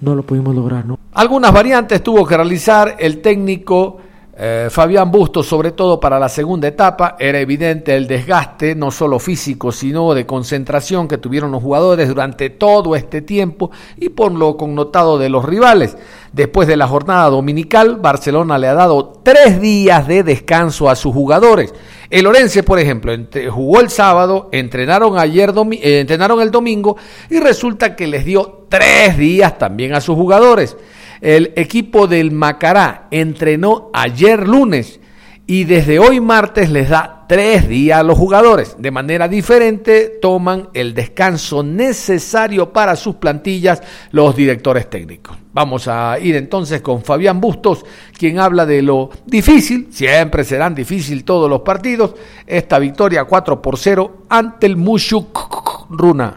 no 0.00 0.14
lo 0.14 0.24
pudimos 0.24 0.54
lograr. 0.54 0.84
¿no? 0.84 0.98
Algunas 1.12 1.52
variantes 1.52 2.02
tuvo 2.02 2.26
que 2.26 2.36
realizar 2.36 2.96
el 2.98 3.20
técnico 3.20 3.98
eh, 4.34 4.68
Fabián 4.70 5.10
Bustos, 5.10 5.46
sobre 5.46 5.72
todo 5.72 6.00
para 6.00 6.18
la 6.18 6.30
segunda 6.30 6.66
etapa, 6.66 7.16
era 7.18 7.38
evidente 7.38 7.94
el 7.94 8.06
desgaste, 8.06 8.74
no 8.74 8.90
solo 8.90 9.18
físico, 9.18 9.70
sino 9.72 10.14
de 10.14 10.24
concentración 10.24 11.06
que 11.06 11.18
tuvieron 11.18 11.52
los 11.52 11.62
jugadores 11.62 12.08
durante 12.08 12.48
todo 12.48 12.96
este 12.96 13.20
tiempo 13.20 13.70
y 13.98 14.08
por 14.08 14.32
lo 14.32 14.56
connotado 14.56 15.18
de 15.18 15.28
los 15.28 15.44
rivales. 15.44 15.98
Después 16.32 16.66
de 16.66 16.78
la 16.78 16.88
jornada 16.88 17.28
dominical, 17.28 17.96
Barcelona 17.96 18.56
le 18.56 18.68
ha 18.68 18.74
dado 18.74 19.20
tres 19.22 19.60
días 19.60 20.06
de 20.08 20.22
descanso 20.22 20.88
a 20.88 20.96
sus 20.96 21.12
jugadores. 21.12 21.74
El 22.08 22.26
Orense, 22.26 22.62
por 22.62 22.78
ejemplo, 22.78 23.12
jugó 23.50 23.80
el 23.80 23.90
sábado, 23.90 24.48
entrenaron 24.50 25.18
ayer, 25.18 25.52
eh, 25.72 26.00
entrenaron 26.00 26.40
el 26.40 26.50
domingo 26.50 26.96
y 27.28 27.38
resulta 27.38 27.94
que 27.94 28.06
les 28.06 28.24
dio 28.24 28.64
tres 28.70 29.18
días 29.18 29.58
también 29.58 29.94
a 29.94 30.00
sus 30.00 30.16
jugadores. 30.16 30.74
El 31.22 31.52
equipo 31.54 32.08
del 32.08 32.32
Macará 32.32 33.06
entrenó 33.12 33.90
ayer 33.94 34.48
lunes 34.48 34.98
y 35.46 35.62
desde 35.62 36.00
hoy 36.00 36.18
martes 36.20 36.68
les 36.68 36.88
da 36.88 37.26
tres 37.28 37.68
días 37.68 38.00
a 38.00 38.02
los 38.02 38.18
jugadores. 38.18 38.74
De 38.76 38.90
manera 38.90 39.28
diferente 39.28 40.18
toman 40.20 40.70
el 40.74 40.94
descanso 40.94 41.62
necesario 41.62 42.72
para 42.72 42.96
sus 42.96 43.14
plantillas 43.14 43.80
los 44.10 44.34
directores 44.34 44.90
técnicos. 44.90 45.36
Vamos 45.52 45.86
a 45.86 46.18
ir 46.18 46.34
entonces 46.34 46.80
con 46.80 47.04
Fabián 47.04 47.40
Bustos, 47.40 47.84
quien 48.18 48.40
habla 48.40 48.66
de 48.66 48.82
lo 48.82 49.10
difícil, 49.24 49.92
siempre 49.92 50.42
serán 50.42 50.74
difícil 50.74 51.22
todos 51.22 51.48
los 51.48 51.60
partidos, 51.60 52.16
esta 52.48 52.80
victoria 52.80 53.26
4 53.26 53.62
por 53.62 53.78
0 53.78 54.24
ante 54.28 54.66
el 54.66 54.76
Mushuk 54.76 55.86
Runa. 55.88 56.36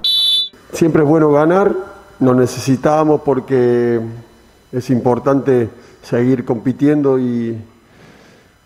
Siempre 0.74 1.02
es 1.02 1.10
bueno 1.10 1.32
ganar, 1.32 1.74
lo 2.20 2.36
necesitamos 2.36 3.22
porque 3.26 4.00
es 4.76 4.90
importante 4.90 5.70
seguir 6.04 6.44
compitiendo 6.44 7.18
y, 7.18 7.58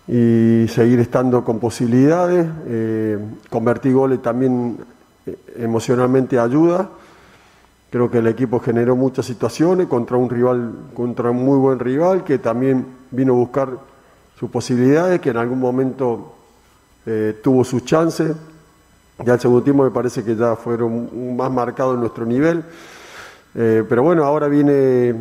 y 0.07 0.65
seguir 0.67 0.99
estando 0.99 1.45
con 1.45 1.59
posibilidades. 1.59 2.47
Eh, 2.65 3.19
convertir 3.47 3.93
goles 3.93 4.19
también 4.19 4.77
eh, 5.27 5.37
emocionalmente 5.57 6.39
ayuda. 6.39 6.89
Creo 7.91 8.09
que 8.09 8.17
el 8.17 8.27
equipo 8.27 8.59
generó 8.59 8.95
muchas 8.95 9.27
situaciones 9.27 9.85
contra 9.85 10.17
un 10.17 10.31
rival, 10.31 10.73
contra 10.95 11.29
un 11.29 11.45
muy 11.45 11.59
buen 11.59 11.77
rival 11.77 12.23
que 12.23 12.39
también 12.39 12.87
vino 13.11 13.33
a 13.33 13.37
buscar 13.37 13.69
sus 14.39 14.49
posibilidades, 14.49 15.21
que 15.21 15.29
en 15.29 15.37
algún 15.37 15.59
momento 15.59 16.33
eh, 17.05 17.39
tuvo 17.43 17.63
sus 17.63 17.85
chances. 17.85 18.35
Ya 19.23 19.35
el 19.35 19.39
segundo 19.39 19.61
tiempo 19.61 19.83
me 19.83 19.91
parece 19.91 20.23
que 20.23 20.35
ya 20.35 20.55
fueron 20.55 21.35
más 21.37 21.51
marcados 21.51 21.93
en 21.93 21.99
nuestro 21.99 22.25
nivel. 22.25 22.63
pero 23.53 24.01
bueno, 24.01 24.23
ahora 24.23 24.47
viene 24.47 25.13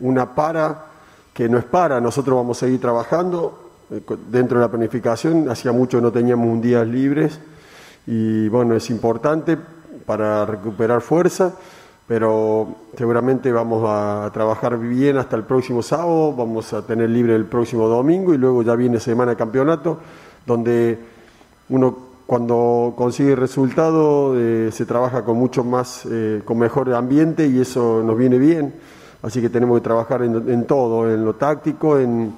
una 0.00 0.34
para 0.34 0.86
que 1.32 1.48
no 1.48 1.58
es 1.58 1.64
para, 1.64 2.00
nosotros 2.00 2.36
vamos 2.36 2.58
a 2.58 2.66
seguir 2.66 2.80
trabajando 2.80 3.58
eh, 3.90 4.00
dentro 4.30 4.58
de 4.58 4.64
la 4.64 4.70
planificación, 4.70 5.48
hacía 5.50 5.72
mucho 5.72 6.00
no 6.00 6.12
teníamos 6.12 6.48
un 6.48 6.60
día 6.60 6.84
libres 6.84 7.40
y 8.06 8.48
bueno, 8.48 8.76
es 8.76 8.90
importante 8.90 9.58
para 10.06 10.46
recuperar 10.46 11.00
fuerza, 11.00 11.54
pero 12.06 12.76
seguramente 12.96 13.50
vamos 13.50 13.84
a 13.86 14.30
trabajar 14.32 14.78
bien 14.78 15.16
hasta 15.16 15.36
el 15.36 15.44
próximo 15.44 15.82
sábado, 15.82 16.34
vamos 16.34 16.72
a 16.72 16.86
tener 16.86 17.10
libre 17.10 17.34
el 17.34 17.46
próximo 17.46 17.88
domingo 17.88 18.34
y 18.34 18.38
luego 18.38 18.62
ya 18.62 18.74
viene 18.74 19.00
semana 19.00 19.32
de 19.32 19.36
campeonato, 19.36 19.98
donde 20.46 20.98
uno 21.70 22.14
cuando 22.26 22.94
consigue 22.96 23.36
resultado 23.36 24.34
eh, 24.36 24.70
se 24.72 24.86
trabaja 24.86 25.24
con 25.24 25.36
mucho 25.36 25.62
más, 25.62 26.06
eh, 26.10 26.42
con 26.44 26.58
mejor 26.58 26.92
ambiente 26.94 27.46
y 27.46 27.60
eso 27.60 28.02
nos 28.04 28.16
viene 28.16 28.38
bien, 28.38 28.74
así 29.24 29.40
que 29.40 29.48
tenemos 29.48 29.78
que 29.80 29.84
trabajar 29.84 30.22
en 30.22 30.66
todo, 30.66 31.12
en 31.12 31.24
lo 31.24 31.34
táctico, 31.34 31.98
en 31.98 32.32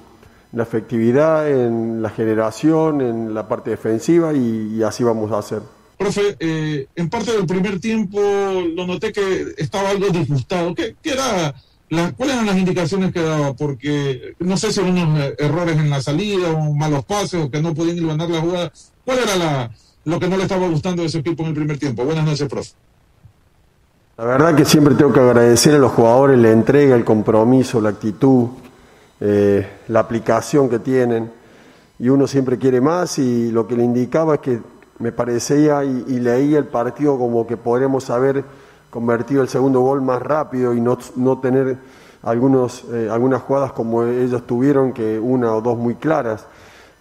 la 0.53 0.63
efectividad, 0.63 1.49
en 1.49 2.01
la 2.01 2.09
generación, 2.09 3.01
en 3.01 3.33
la 3.33 3.47
parte 3.47 3.71
defensiva 3.71 4.33
y, 4.33 4.81
así 4.83 5.03
vamos 5.03 5.31
a 5.31 5.39
hacer. 5.39 5.61
Profe, 5.97 6.35
eh, 6.39 6.87
en 6.95 7.09
parte 7.09 7.31
del 7.31 7.45
primer 7.45 7.79
tiempo 7.79 8.19
lo 8.19 8.85
noté 8.85 9.11
que 9.11 9.53
estaba 9.57 9.89
algo 9.89 10.07
disgustado. 10.09 10.73
¿Qué, 10.75 10.95
era 11.03 11.53
la, 11.89 12.11
¿Cuáles 12.13 12.35
eran 12.35 12.45
las 12.45 12.57
indicaciones 12.57 13.11
que 13.11 13.21
daba? 13.21 13.53
Porque 13.55 14.35
no 14.39 14.57
sé 14.57 14.71
si 14.71 14.79
unos 14.79 15.33
errores 15.37 15.77
en 15.77 15.89
la 15.89 16.01
salida 16.01 16.51
o 16.51 16.73
malos 16.73 17.03
pases 17.05 17.43
o 17.43 17.51
que 17.51 17.61
no 17.61 17.73
podían 17.73 17.97
iluminar 17.97 18.29
la 18.29 18.41
jugada. 18.41 18.71
¿Cuál 19.03 19.19
era 19.19 19.35
la, 19.35 19.71
lo 20.05 20.19
que 20.19 20.27
no 20.27 20.37
le 20.37 20.43
estaba 20.43 20.67
gustando 20.67 21.01
a 21.01 21.05
ese 21.05 21.19
equipo 21.19 21.43
en 21.43 21.49
el 21.49 21.55
primer 21.55 21.79
tiempo? 21.79 22.05
Buenas 22.05 22.25
noches, 22.25 22.47
profe. 22.47 22.71
La 24.17 24.25
verdad 24.25 24.55
que 24.55 24.65
siempre 24.65 24.95
tengo 24.95 25.13
que 25.13 25.19
agradecer 25.19 25.75
a 25.75 25.77
los 25.77 25.91
jugadores 25.91 26.39
la 26.39 26.49
entrega, 26.49 26.95
el 26.95 27.05
compromiso, 27.05 27.79
la 27.79 27.89
actitud, 27.89 28.47
eh, 29.19 29.67
la 29.89 29.99
aplicación 29.99 30.67
que 30.69 30.79
tienen, 30.79 31.31
y 31.99 32.09
uno 32.09 32.25
siempre 32.25 32.57
quiere 32.57 32.81
más 32.81 33.19
y 33.19 33.51
lo 33.51 33.67
que 33.67 33.75
le 33.75 33.83
indicaba 33.83 34.35
es 34.35 34.41
que 34.41 34.59
me 34.97 35.11
parecía 35.11 35.83
y, 35.83 36.19
leía 36.19 36.57
el 36.57 36.65
partido 36.65 37.19
como 37.19 37.45
que 37.45 37.57
podríamos 37.57 38.09
haber 38.09 38.43
convertido 38.89 39.43
el 39.43 39.49
segundo 39.49 39.81
gol 39.81 40.01
más 40.01 40.19
rápido 40.19 40.73
y 40.73 40.81
no, 40.81 40.97
no 41.15 41.37
tener 41.37 41.77
algunos, 42.23 42.85
eh, 42.91 43.09
algunas 43.11 43.43
jugadas 43.43 43.71
como 43.71 44.01
ellos 44.03 44.47
tuvieron, 44.47 44.93
que 44.93 45.19
una 45.19 45.53
o 45.53 45.61
dos 45.61 45.77
muy 45.77 45.93
claras. 45.93 46.43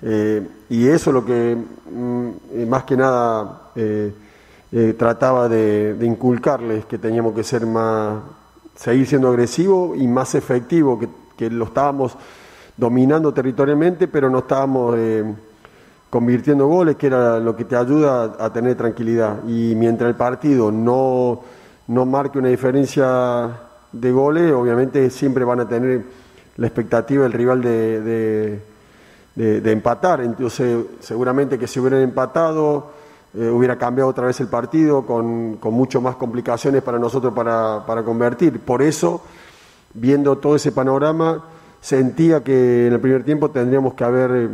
Eh, 0.03 0.47
y 0.69 0.87
eso 0.89 1.09
es 1.09 1.15
lo 1.15 1.25
que 1.25 1.57
mm, 1.57 2.69
más 2.69 2.85
que 2.85 2.95
nada 2.95 3.73
trataba 4.99 5.49
de, 5.49 5.95
de, 5.95 6.07
inculcarles, 6.07 6.85
que 6.87 6.99
teníamos 6.99 7.35
que 7.35 7.45
ser 7.45 7.67
más, 7.67 8.21
seguir 8.75 9.07
siendo 9.07 9.29
agresivo 9.29 9.95
y 9.97 10.07
más 10.07 10.35
efectivo, 10.35 10.99
que 11.37 11.51
lo 11.51 11.67
estábamos 11.67 12.17
dominando 12.77 13.33
territorialmente, 13.33 14.09
pero 14.09 14.29
no 14.29 14.39
estábamos 14.41 14.95
eh, 14.99 15.25
convirtiendo 16.11 16.67
goles, 16.67 16.97
que 16.97 17.07
era 17.07 17.39
lo 17.41 17.57
que 17.57 17.65
te 17.65 17.77
ayuda 17.77 18.37
a, 18.39 18.53
tener 18.53 18.77
tranquilidad. 18.77 19.43
Y 19.47 19.75
mientras 19.75 20.09
el 20.09 20.17
partido 20.17 20.71
no, 20.71 21.41
no 21.89 22.07
marque 22.07 22.39
una 22.39 22.49
diferencia 22.49 23.51
de 23.93 24.13
goles, 24.13 24.53
obviamente 24.53 25.09
siempre 25.11 25.45
van 25.45 25.61
a 25.61 25.69
tener 25.69 26.05
la 26.57 26.67
expectativa 26.67 27.23
del 27.23 27.33
rival 27.33 27.63
de, 27.63 28.61
de, 29.35 29.73
empatar. 29.73 30.21
Entonces, 30.21 30.85
seguramente 31.01 31.59
que 31.59 31.67
si 31.67 31.81
hubieran 31.81 32.01
empatado, 32.01 32.93
eh, 33.37 33.51
hubiera 33.51 33.77
cambiado 33.77 34.09
otra 34.11 34.27
vez 34.27 34.41
el 34.41 34.49
partido 34.49 35.05
con, 35.05 35.57
con 35.57 35.75
mucho 35.75 36.01
más 36.01 36.17
complicaciones 36.17 36.83
para 36.83 36.99
nosotros 36.99 37.35
para, 37.35 37.85
para 37.87 38.03
convertir. 38.03 38.61
Por 38.61 38.83
eso 38.83 39.23
viendo 39.93 40.39
todo 40.39 40.57
ese 40.57 40.73
panorama, 40.73 41.45
sentía 41.81 42.43
que 42.43 42.87
en 42.87 42.93
el 42.95 43.01
primer 43.01 43.25
tiempo 43.25 43.51
tendríamos 43.51 43.95
que 43.95 44.05
haber 44.05 44.51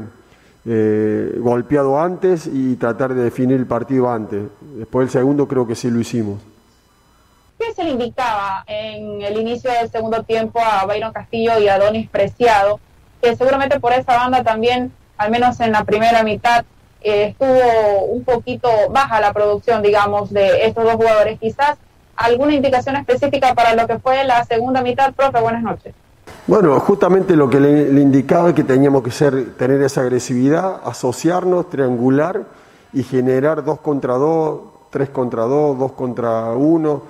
eh, 0.65 1.37
golpeado 1.39 2.01
antes 2.01 2.47
y 2.47 2.77
tratar 2.77 3.15
de 3.15 3.25
definir 3.25 3.57
el 3.57 3.67
partido 3.67 4.11
antes. 4.11 4.45
Después 4.77 5.07
del 5.07 5.21
segundo 5.21 5.49
creo 5.49 5.67
que 5.67 5.75
sí 5.75 5.91
lo 5.91 6.01
hicimos. 6.01 6.41
¿Qué 7.59 7.73
se 7.75 7.85
le 7.85 7.91
indicaba 7.91 8.65
en 8.67 9.23
el 9.23 9.39
inicio 9.39 9.71
del 9.71 9.89
segundo 9.89 10.25
tiempo 10.25 10.61
a 10.61 10.85
Byron 10.87 11.13
Castillo 11.13 11.59
y 11.61 11.69
a 11.69 11.79
Donis 11.79 12.09
Preciado? 12.09 12.81
Que 13.21 13.37
seguramente 13.37 13.79
por 13.79 13.93
esa 13.93 14.17
banda 14.17 14.43
también, 14.43 14.93
al 15.17 15.31
menos 15.31 15.61
en 15.61 15.71
la 15.71 15.85
primera 15.85 16.25
mitad, 16.25 16.65
eh, 17.05 17.29
estuvo 17.29 18.05
un 18.07 18.25
poquito 18.25 18.69
baja 18.91 19.21
la 19.21 19.33
producción, 19.33 19.83
digamos, 19.83 20.33
de 20.33 20.67
estos 20.67 20.85
dos 20.85 20.95
jugadores. 20.95 21.39
Quizás 21.39 21.77
alguna 22.17 22.55
indicación 22.55 22.97
específica 22.97 23.55
para 23.55 23.75
lo 23.75 23.87
que 23.87 23.99
fue 23.99 24.25
la 24.25 24.45
segunda 24.45 24.83
mitad, 24.83 25.13
profe, 25.15 25.41
buenas 25.41 25.63
noches. 25.63 25.95
Bueno, 26.47 26.79
justamente 26.81 27.37
lo 27.37 27.49
que 27.49 27.61
le, 27.61 28.01
indicaba 28.01 28.49
es 28.49 28.55
que 28.55 28.65
teníamos 28.65 29.03
que 29.03 29.11
ser, 29.11 29.55
tener 29.55 29.81
esa 29.83 30.01
agresividad, 30.01 30.81
asociarnos, 30.85 31.71
triangular 31.71 32.43
y 32.93 33.05
generar 33.05 33.65
dos 33.65 33.81
contra 33.81 34.15
dos, 34.15 34.61
tres 34.91 35.09
contra 35.11 35.43
dos, 35.45 35.79
dos 35.79 35.93
contra 35.93 36.51
uno, 36.51 37.03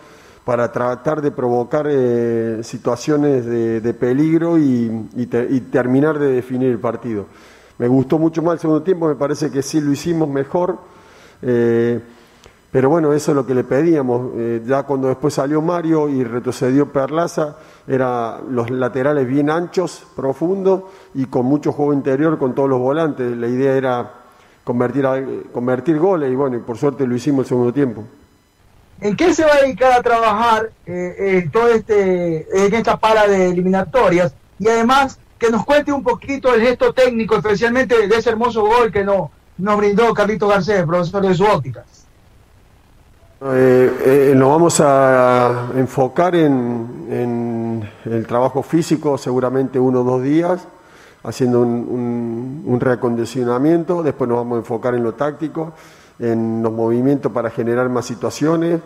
para 0.44 0.70
tratar 0.70 1.22
de 1.22 1.30
provocar 1.30 1.86
eh, 1.88 2.60
situaciones 2.62 3.46
de, 3.46 3.94
peligro 3.94 4.58
y, 4.58 5.08
terminar 5.70 6.18
de 6.18 6.32
definir 6.32 6.70
el 6.70 6.78
partido. 6.78 7.26
Me 7.82 7.88
gustó 7.88 8.16
mucho 8.16 8.42
más 8.42 8.54
el 8.54 8.60
segundo 8.60 8.84
tiempo, 8.84 9.08
me 9.08 9.16
parece 9.16 9.50
que 9.50 9.60
sí 9.60 9.80
lo 9.80 9.90
hicimos 9.90 10.28
mejor. 10.28 10.78
Eh, 11.42 12.00
pero 12.70 12.88
bueno, 12.88 13.12
eso 13.12 13.32
es 13.32 13.34
lo 13.34 13.44
que 13.44 13.56
le 13.56 13.64
pedíamos. 13.64 14.30
Eh, 14.36 14.62
ya 14.64 14.84
cuando 14.84 15.08
después 15.08 15.34
salió 15.34 15.60
Mario 15.60 16.08
y 16.08 16.22
retrocedió 16.22 16.92
Perlaza, 16.92 17.56
eran 17.88 18.54
los 18.54 18.70
laterales 18.70 19.26
bien 19.26 19.50
anchos, 19.50 20.04
profundos 20.14 20.84
y 21.14 21.24
con 21.24 21.44
mucho 21.46 21.72
juego 21.72 21.92
interior 21.92 22.38
con 22.38 22.54
todos 22.54 22.68
los 22.68 22.78
volantes. 22.78 23.36
La 23.36 23.48
idea 23.48 23.74
era 23.74 24.12
convertir, 24.62 25.48
convertir 25.52 25.98
goles 25.98 26.30
y 26.30 26.36
bueno, 26.36 26.58
y 26.58 26.60
por 26.60 26.78
suerte 26.78 27.04
lo 27.04 27.16
hicimos 27.16 27.46
el 27.46 27.48
segundo 27.48 27.72
tiempo. 27.72 28.04
¿En 29.00 29.16
qué 29.16 29.34
se 29.34 29.44
va 29.44 29.54
a 29.54 29.62
dedicar 29.62 29.90
a 29.90 30.02
trabajar 30.02 30.70
eh, 30.86 31.50
todo 31.52 31.66
este, 31.66 32.46
en 32.64 32.74
esta 32.74 32.96
para 32.96 33.26
de 33.26 33.48
eliminatorias? 33.48 34.36
Y 34.60 34.68
además, 34.68 35.18
que 35.42 35.50
nos 35.50 35.64
cuente 35.64 35.90
un 35.90 36.04
poquito 36.04 36.54
el 36.54 36.60
gesto 36.60 36.92
técnico, 36.92 37.34
especialmente 37.34 38.06
de 38.06 38.16
ese 38.16 38.30
hermoso 38.30 38.62
gol 38.62 38.92
que 38.92 39.02
no, 39.02 39.32
nos 39.58 39.76
brindó 39.76 40.14
Carlito 40.14 40.46
Garcés, 40.46 40.84
profesor 40.86 41.26
de 41.26 41.34
su 41.34 41.42
óptica. 41.42 41.84
Eh, 43.44 44.30
eh, 44.30 44.32
nos 44.36 44.50
vamos 44.50 44.80
a 44.80 45.70
enfocar 45.74 46.36
en, 46.36 47.82
el 48.04 48.24
trabajo 48.24 48.62
físico, 48.62 49.18
seguramente 49.18 49.80
uno 49.80 50.02
o 50.02 50.04
dos 50.04 50.22
días, 50.22 50.68
haciendo 51.24 51.60
un, 51.60 52.78
reacondicionamiento. 52.80 54.04
Después 54.04 54.28
nos 54.28 54.38
vamos 54.38 54.56
a 54.56 54.58
enfocar 54.60 54.94
en 54.94 55.02
lo 55.02 55.14
táctico, 55.14 55.72
en 56.20 56.62
los 56.62 56.72
movimientos 56.72 57.32
para 57.32 57.50
generar 57.50 57.88
más 57.88 58.06
situaciones. 58.06 58.78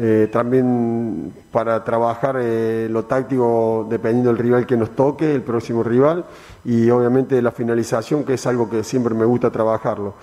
Eh, 0.00 0.28
también 0.30 1.32
para 1.50 1.82
trabajar 1.82 2.36
lo 2.36 3.04
táctico 3.06 3.86
dependiendo 3.90 4.30
del 4.32 4.38
rival 4.38 4.66
que 4.66 4.76
nos 4.76 4.90
toque, 4.90 5.34
el 5.34 5.42
próximo 5.42 5.82
rival, 5.82 6.24
y 6.64 6.88
obviamente 6.90 7.42
la 7.42 7.50
finalización, 7.50 8.24
que 8.24 8.34
es 8.34 8.46
algo 8.46 8.70
que 8.70 8.84
siempre 8.84 9.14
me 9.14 9.24
gusta 9.24 9.50
trabajarlo. 9.50 10.14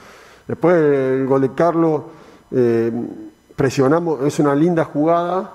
Después 0.47 0.75
el 0.75 1.25
gol 1.25 1.41
de 1.41 1.53
Carlos 1.53 2.01
presionamos, 3.55 4.21
es 4.23 4.39
una 4.39 4.55
linda 4.55 4.85
jugada 4.85 5.51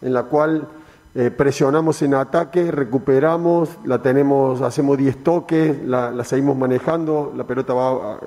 en 0.00 0.12
la 0.14 0.24
cual 0.24 0.66
eh, 1.14 1.30
presionamos 1.30 2.02
en 2.02 2.14
ataque, 2.14 2.70
recuperamos, 2.70 3.70
la 3.84 4.00
tenemos, 4.00 4.60
hacemos 4.60 4.96
10 4.98 5.24
toques, 5.24 5.82
la, 5.84 6.22
seguimos 6.24 6.56
manejando, 6.56 7.32
la 7.34 7.44
pelota 7.44 7.72
va, 7.74 8.20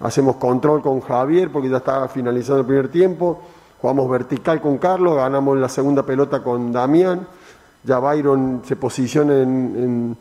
hacemos 0.00 0.36
control 0.36 0.82
con 0.82 1.00
Javier 1.00 1.50
porque 1.50 1.68
ya 1.68 1.78
está 1.78 2.08
finalizando 2.08 2.60
el 2.60 2.66
primer 2.66 2.88
tiempo, 2.88 3.40
jugamos 3.80 4.10
vertical 4.10 4.60
con 4.60 4.78
Carlos, 4.78 5.16
ganamos 5.16 5.58
la 5.58 5.68
segunda 5.68 6.04
pelota 6.04 6.42
con 6.42 6.72
Damián, 6.72 7.26
ya 7.84 7.98
Byron 7.98 8.62
se 8.64 8.76
posiciona 8.76 9.40
en, 9.40 10.16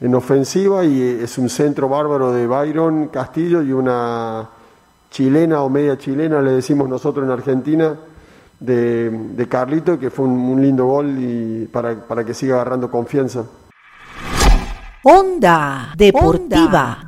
en 0.00 0.14
ofensiva 0.14 0.84
y 0.84 1.00
es 1.00 1.38
un 1.38 1.48
centro 1.48 1.88
bárbaro 1.88 2.32
de 2.32 2.46
Byron 2.46 3.08
Castillo 3.08 3.62
y 3.62 3.72
una 3.72 4.48
chilena 5.10 5.62
o 5.62 5.68
media 5.68 5.96
chilena, 5.96 6.40
le 6.40 6.52
decimos 6.52 6.88
nosotros 6.88 7.24
en 7.24 7.30
Argentina, 7.30 7.94
de, 8.58 9.46
Carlito, 9.48 9.98
que 9.98 10.10
fue 10.10 10.26
un, 10.26 10.60
lindo 10.60 10.86
gol 10.86 11.16
y 11.18 11.66
para, 11.66 11.94
para, 11.94 12.24
que 12.24 12.34
siga 12.34 12.56
agarrando 12.56 12.90
confianza. 12.90 13.44
Onda 15.04 15.92
Deportiva. 15.96 17.04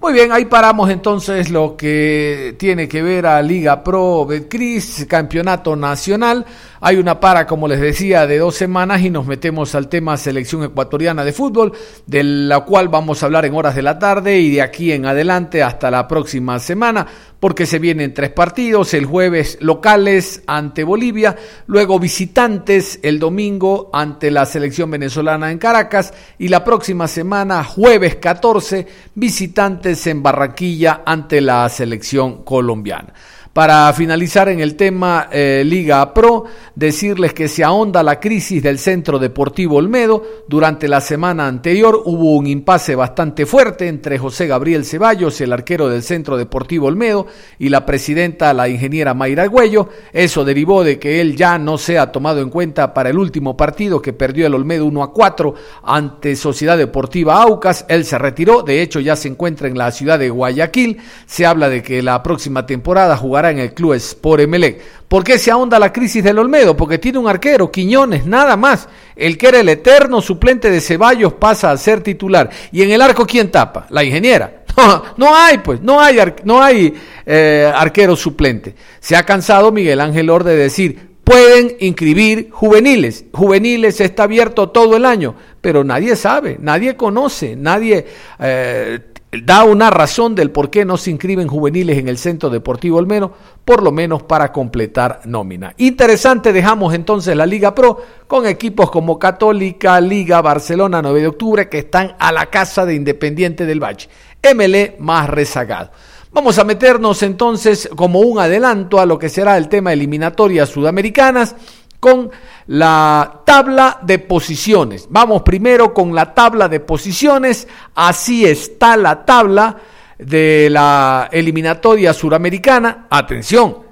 Muy 0.00 0.12
bien, 0.12 0.30
ahí 0.30 0.44
paramos 0.44 0.90
entonces 0.90 1.50
lo 1.50 1.76
que 1.76 2.54
tiene 2.56 2.86
que 2.86 3.02
ver 3.02 3.26
a 3.26 3.42
Liga 3.42 3.82
Pro 3.82 4.24
Betcris, 4.24 5.06
Campeonato 5.08 5.74
Nacional. 5.74 6.46
Hay 6.80 6.98
una 6.98 7.18
para, 7.18 7.48
como 7.48 7.66
les 7.66 7.80
decía, 7.80 8.24
de 8.28 8.38
dos 8.38 8.54
semanas 8.54 9.02
y 9.02 9.10
nos 9.10 9.26
metemos 9.26 9.74
al 9.74 9.88
tema 9.88 10.16
selección 10.16 10.62
ecuatoriana 10.62 11.24
de 11.24 11.32
fútbol, 11.32 11.72
de 12.06 12.22
la 12.22 12.60
cual 12.60 12.88
vamos 12.88 13.20
a 13.20 13.26
hablar 13.26 13.44
en 13.46 13.56
horas 13.56 13.74
de 13.74 13.82
la 13.82 13.98
tarde 13.98 14.38
y 14.38 14.52
de 14.52 14.62
aquí 14.62 14.92
en 14.92 15.04
adelante 15.04 15.64
hasta 15.64 15.90
la 15.90 16.06
próxima 16.06 16.60
semana, 16.60 17.04
porque 17.40 17.66
se 17.66 17.80
vienen 17.80 18.14
tres 18.14 18.30
partidos, 18.30 18.94
el 18.94 19.04
jueves 19.04 19.58
locales 19.60 20.44
ante 20.46 20.84
Bolivia, 20.84 21.34
luego 21.66 21.98
visitantes 21.98 23.00
el 23.02 23.18
domingo 23.18 23.90
ante 23.92 24.30
la 24.30 24.46
selección 24.46 24.92
venezolana 24.92 25.50
en 25.50 25.58
Caracas 25.58 26.14
y 26.38 26.46
la 26.46 26.62
próxima 26.62 27.08
semana, 27.08 27.64
jueves 27.64 28.14
14, 28.16 28.86
visitantes 29.16 29.87
en 29.88 30.22
Barranquilla 30.22 31.02
ante 31.06 31.40
la 31.40 31.68
selección 31.68 32.44
colombiana. 32.44 33.14
Para 33.58 33.92
finalizar 33.92 34.48
en 34.50 34.60
el 34.60 34.76
tema 34.76 35.28
eh, 35.32 35.64
Liga 35.66 36.14
Pro, 36.14 36.44
decirles 36.76 37.34
que 37.34 37.48
se 37.48 37.64
ahonda 37.64 38.04
la 38.04 38.20
crisis 38.20 38.62
del 38.62 38.78
Centro 38.78 39.18
Deportivo 39.18 39.78
Olmedo. 39.78 40.22
Durante 40.46 40.86
la 40.86 41.00
semana 41.00 41.48
anterior 41.48 42.00
hubo 42.04 42.36
un 42.36 42.46
impasse 42.46 42.94
bastante 42.94 43.46
fuerte 43.46 43.88
entre 43.88 44.16
José 44.16 44.46
Gabriel 44.46 44.84
Ceballos, 44.84 45.40
el 45.40 45.52
arquero 45.52 45.88
del 45.88 46.04
Centro 46.04 46.36
Deportivo 46.36 46.86
Olmedo, 46.86 47.26
y 47.58 47.68
la 47.68 47.84
presidenta, 47.84 48.54
la 48.54 48.68
ingeniera 48.68 49.12
Mayra 49.12 49.48
Güello. 49.48 49.88
Eso 50.12 50.44
derivó 50.44 50.84
de 50.84 51.00
que 51.00 51.20
él 51.20 51.34
ya 51.34 51.58
no 51.58 51.78
sea 51.78 52.12
tomado 52.12 52.40
en 52.40 52.50
cuenta 52.50 52.94
para 52.94 53.10
el 53.10 53.18
último 53.18 53.56
partido 53.56 54.00
que 54.00 54.12
perdió 54.12 54.46
el 54.46 54.54
Olmedo 54.54 54.86
1 54.86 55.02
a 55.02 55.12
4 55.12 55.54
ante 55.82 56.36
Sociedad 56.36 56.78
Deportiva 56.78 57.42
Aucas. 57.42 57.84
Él 57.88 58.04
se 58.04 58.18
retiró, 58.18 58.62
de 58.62 58.82
hecho 58.82 59.00
ya 59.00 59.16
se 59.16 59.26
encuentra 59.26 59.66
en 59.66 59.76
la 59.76 59.90
ciudad 59.90 60.20
de 60.20 60.30
Guayaquil. 60.30 60.98
Se 61.26 61.44
habla 61.44 61.68
de 61.68 61.82
que 61.82 62.04
la 62.04 62.22
próxima 62.22 62.64
temporada 62.64 63.16
jugará 63.16 63.47
en 63.50 63.58
el 63.58 63.72
club 63.72 63.94
Sport 63.94 64.42
Emelec. 64.42 64.80
¿Por 65.08 65.24
qué 65.24 65.38
se 65.38 65.50
ahonda 65.50 65.78
la 65.78 65.92
crisis 65.92 66.22
del 66.22 66.38
Olmedo? 66.38 66.76
Porque 66.76 66.98
tiene 66.98 67.18
un 67.18 67.28
arquero, 67.28 67.70
Quiñones, 67.70 68.26
nada 68.26 68.56
más. 68.56 68.88
El 69.16 69.38
que 69.38 69.48
era 69.48 69.60
el 69.60 69.68
eterno 69.68 70.20
suplente 70.20 70.70
de 70.70 70.80
Ceballos 70.80 71.32
pasa 71.32 71.70
a 71.70 71.76
ser 71.76 72.02
titular. 72.02 72.50
¿Y 72.72 72.82
en 72.82 72.90
el 72.90 73.00
arco 73.00 73.26
quién 73.26 73.50
tapa? 73.50 73.86
La 73.90 74.04
ingeniera. 74.04 74.64
No, 75.16 75.34
hay, 75.34 75.58
pues, 75.58 75.80
no 75.80 76.00
hay, 76.00 76.18
no 76.44 76.62
hay 76.62 76.94
eh, 77.26 77.72
arquero 77.74 78.14
suplente. 78.14 78.76
Se 79.00 79.16
ha 79.16 79.24
cansado 79.24 79.72
Miguel 79.72 80.00
Ángel 80.00 80.30
Orde 80.30 80.52
de 80.52 80.62
decir, 80.62 81.08
pueden 81.24 81.76
inscribir 81.80 82.48
juveniles. 82.50 83.26
Juveniles 83.32 84.00
está 84.00 84.22
abierto 84.22 84.70
todo 84.70 84.96
el 84.96 85.04
año, 85.04 85.34
pero 85.60 85.84
nadie 85.84 86.16
sabe, 86.16 86.56
nadie 86.60 86.96
conoce, 86.96 87.54
nadie 87.54 88.06
eh, 88.38 89.00
da 89.30 89.64
una 89.64 89.90
razón 89.90 90.34
del 90.34 90.50
por 90.50 90.70
qué 90.70 90.84
no 90.84 90.96
se 90.96 91.10
inscriben 91.10 91.48
juveniles 91.48 91.98
en 91.98 92.08
el 92.08 92.16
Centro 92.16 92.48
Deportivo 92.48 92.98
Olmedo, 92.98 93.32
por 93.64 93.82
lo 93.82 93.92
menos 93.92 94.22
para 94.22 94.52
completar 94.52 95.20
nómina. 95.26 95.74
Interesante, 95.76 96.52
dejamos 96.52 96.94
entonces 96.94 97.36
la 97.36 97.44
Liga 97.44 97.74
Pro 97.74 97.98
con 98.26 98.46
equipos 98.46 98.90
como 98.90 99.18
Católica, 99.18 100.00
Liga, 100.00 100.40
Barcelona, 100.40 101.02
9 101.02 101.20
de 101.20 101.26
octubre, 101.26 101.68
que 101.68 101.78
están 101.78 102.16
a 102.18 102.32
la 102.32 102.46
casa 102.46 102.86
de 102.86 102.94
Independiente 102.94 103.66
del 103.66 103.82
Valle. 103.82 104.08
MLE 104.54 104.96
más 104.98 105.28
rezagado. 105.28 105.90
Vamos 106.30 106.58
a 106.58 106.64
meternos 106.64 107.22
entonces 107.22 107.88
como 107.96 108.20
un 108.20 108.38
adelanto 108.38 109.00
a 109.00 109.06
lo 109.06 109.18
que 109.18 109.28
será 109.28 109.56
el 109.56 109.68
tema 109.68 109.92
eliminatorias 109.92 110.68
sudamericanas 110.68 111.56
con 112.00 112.30
la 112.66 113.42
tabla 113.44 113.98
de 114.02 114.18
posiciones. 114.18 115.06
Vamos 115.10 115.42
primero 115.42 115.92
con 115.92 116.14
la 116.14 116.34
tabla 116.34 116.68
de 116.68 116.80
posiciones. 116.80 117.66
Así 117.94 118.44
está 118.46 118.96
la 118.96 119.24
tabla 119.24 119.76
de 120.18 120.68
la 120.70 121.28
eliminatoria 121.32 122.12
suramericana. 122.12 123.06
Atención. 123.10 123.88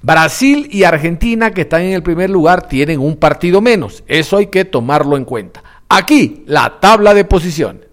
Brasil 0.00 0.68
y 0.70 0.84
Argentina, 0.84 1.50
que 1.50 1.62
están 1.62 1.82
en 1.82 1.92
el 1.92 2.02
primer 2.02 2.30
lugar, 2.30 2.68
tienen 2.68 3.00
un 3.00 3.16
partido 3.16 3.60
menos. 3.60 4.04
Eso 4.06 4.36
hay 4.36 4.46
que 4.46 4.64
tomarlo 4.64 5.16
en 5.16 5.24
cuenta. 5.24 5.62
Aquí, 5.88 6.44
la 6.46 6.78
tabla 6.80 7.14
de 7.14 7.24
posiciones. 7.24 7.88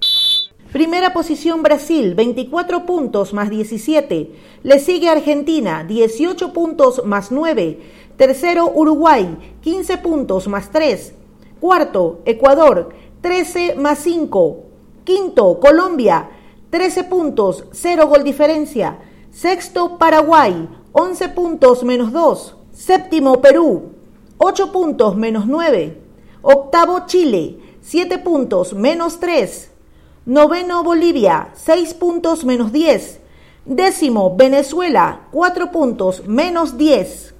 Primera 0.71 1.13
posición 1.13 1.63
Brasil, 1.63 2.15
24 2.15 2.85
puntos 2.85 3.33
más 3.33 3.49
17. 3.49 4.31
Le 4.61 4.79
sigue 4.79 5.09
Argentina, 5.09 5.85
18 5.85 6.51
puntos 6.51 7.03
más 7.05 7.31
9. 7.31 7.79
Tercero, 8.17 8.71
Uruguay, 8.73 9.57
15 9.61 9.97
puntos 9.97 10.47
más 10.47 10.69
3. 10.71 11.13
Cuarto, 11.59 12.21
Ecuador, 12.23 12.89
13 13.19 13.75
más 13.75 13.99
5. 13.99 14.63
Quinto, 15.03 15.59
Colombia, 15.59 16.29
13 16.69 17.03
puntos, 17.03 17.65
0 17.71 18.07
gol 18.07 18.23
diferencia. 18.23 18.99
Sexto, 19.31 19.97
Paraguay, 19.97 20.69
11 20.93 21.29
puntos 21.29 21.83
menos 21.83 22.13
2. 22.13 22.55
Séptimo, 22.71 23.41
Perú, 23.41 23.91
8 24.37 24.71
puntos 24.71 25.17
menos 25.17 25.45
9. 25.45 26.01
Octavo, 26.41 27.05
Chile, 27.07 27.59
7 27.81 28.17
puntos 28.19 28.73
menos 28.73 29.19
3. 29.19 29.71
Noveno, 30.25 30.83
Bolivia, 30.83 31.49
6 31.53 31.93
puntos 31.95 32.45
menos 32.45 32.71
10. 32.71 33.19
Décimo, 33.65 34.35
Venezuela, 34.37 35.27
4 35.31 35.71
puntos 35.71 36.25
menos 36.27 36.77
10. 36.77 37.34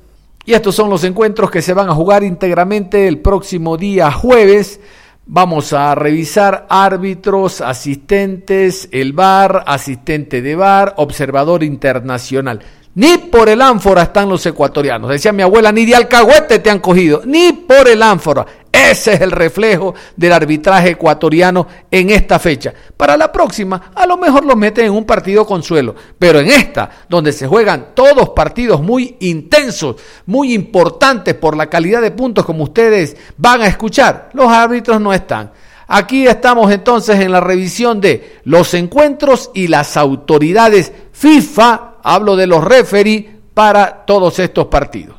Y 0.45 0.53
estos 0.53 0.75
son 0.75 0.91
los 0.91 1.03
encuentros 1.03 1.49
que 1.49 1.63
se 1.63 1.73
van 1.73 1.89
a 1.89 1.95
jugar 1.95 2.23
íntegramente 2.23 3.07
el 3.07 3.17
próximo 3.17 3.77
día 3.77 4.11
jueves. 4.11 4.79
Vamos 5.25 5.73
a 5.73 5.95
revisar 5.95 6.67
árbitros, 6.69 7.61
asistentes, 7.61 8.87
el 8.91 9.13
VAR, 9.13 9.63
asistente 9.65 10.43
de 10.43 10.55
VAR, 10.55 10.93
observador 10.97 11.63
internacional. 11.63 12.59
Ni 12.93 13.17
por 13.17 13.49
el 13.49 13.59
ánfora 13.59 14.03
están 14.03 14.29
los 14.29 14.45
ecuatorianos. 14.45 15.09
Decía 15.09 15.33
mi 15.33 15.41
abuela, 15.41 15.71
ni 15.71 15.83
de 15.83 15.95
alcahuete 15.95 16.59
te 16.59 16.69
han 16.69 16.79
cogido. 16.79 17.23
Ni 17.25 17.51
por 17.51 17.89
el 17.89 18.03
ánfora. 18.03 18.45
Ese 18.91 19.13
es 19.13 19.21
el 19.21 19.31
reflejo 19.31 19.95
del 20.15 20.33
arbitraje 20.33 20.91
ecuatoriano 20.91 21.67
en 21.89 22.11
esta 22.11 22.37
fecha. 22.39 22.73
Para 22.95 23.17
la 23.17 23.31
próxima, 23.31 23.91
a 23.95 24.05
lo 24.05 24.17
mejor 24.17 24.45
los 24.45 24.55
meten 24.55 24.85
en 24.85 24.91
un 24.91 25.05
partido 25.05 25.45
consuelo. 25.45 25.95
Pero 26.19 26.39
en 26.39 26.47
esta, 26.47 26.89
donde 27.09 27.33
se 27.33 27.47
juegan 27.47 27.87
todos 27.95 28.29
partidos 28.29 28.81
muy 28.81 29.17
intensos, 29.21 29.95
muy 30.25 30.53
importantes 30.53 31.33
por 31.33 31.57
la 31.57 31.67
calidad 31.67 32.01
de 32.01 32.11
puntos 32.11 32.45
como 32.45 32.63
ustedes 32.63 33.17
van 33.37 33.61
a 33.61 33.67
escuchar, 33.67 34.29
los 34.33 34.47
árbitros 34.47 35.01
no 35.01 35.13
están. 35.13 35.51
Aquí 35.87 36.27
estamos 36.27 36.71
entonces 36.71 37.19
en 37.19 37.31
la 37.31 37.41
revisión 37.41 38.01
de 38.01 38.39
los 38.43 38.73
encuentros 38.73 39.51
y 39.53 39.67
las 39.67 39.97
autoridades 39.97 40.91
FIFA 41.11 41.93
Hablo 42.07 42.35
de 42.35 42.45
los 42.45 42.63
referees 42.63 43.25
para 43.55 44.05
todos 44.05 44.37
estos 44.37 44.67
partidos. 44.67 45.15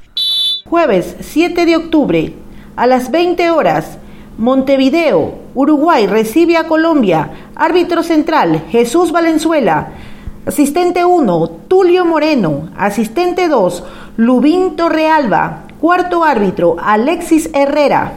Jueves 0.64 1.16
7 1.20 1.66
de 1.66 1.76
octubre 1.76 2.32
a 2.76 2.86
las 2.86 3.10
20 3.10 3.50
horas. 3.50 3.98
Montevideo, 4.38 5.34
Uruguay 5.54 6.06
recibe 6.06 6.58
a 6.58 6.68
Colombia. 6.68 7.30
Árbitro 7.54 8.02
central, 8.02 8.64
Jesús 8.70 9.10
Valenzuela. 9.10 9.88
Asistente 10.46 11.04
1, 11.04 11.48
Tulio 11.68 12.04
Moreno. 12.04 12.68
Asistente 12.76 13.48
2, 13.48 13.82
Lubín 14.18 14.76
Torrealba. 14.76 15.62
Cuarto 15.80 16.22
árbitro, 16.22 16.76
Alexis 16.78 17.50
Herrera. 17.52 18.12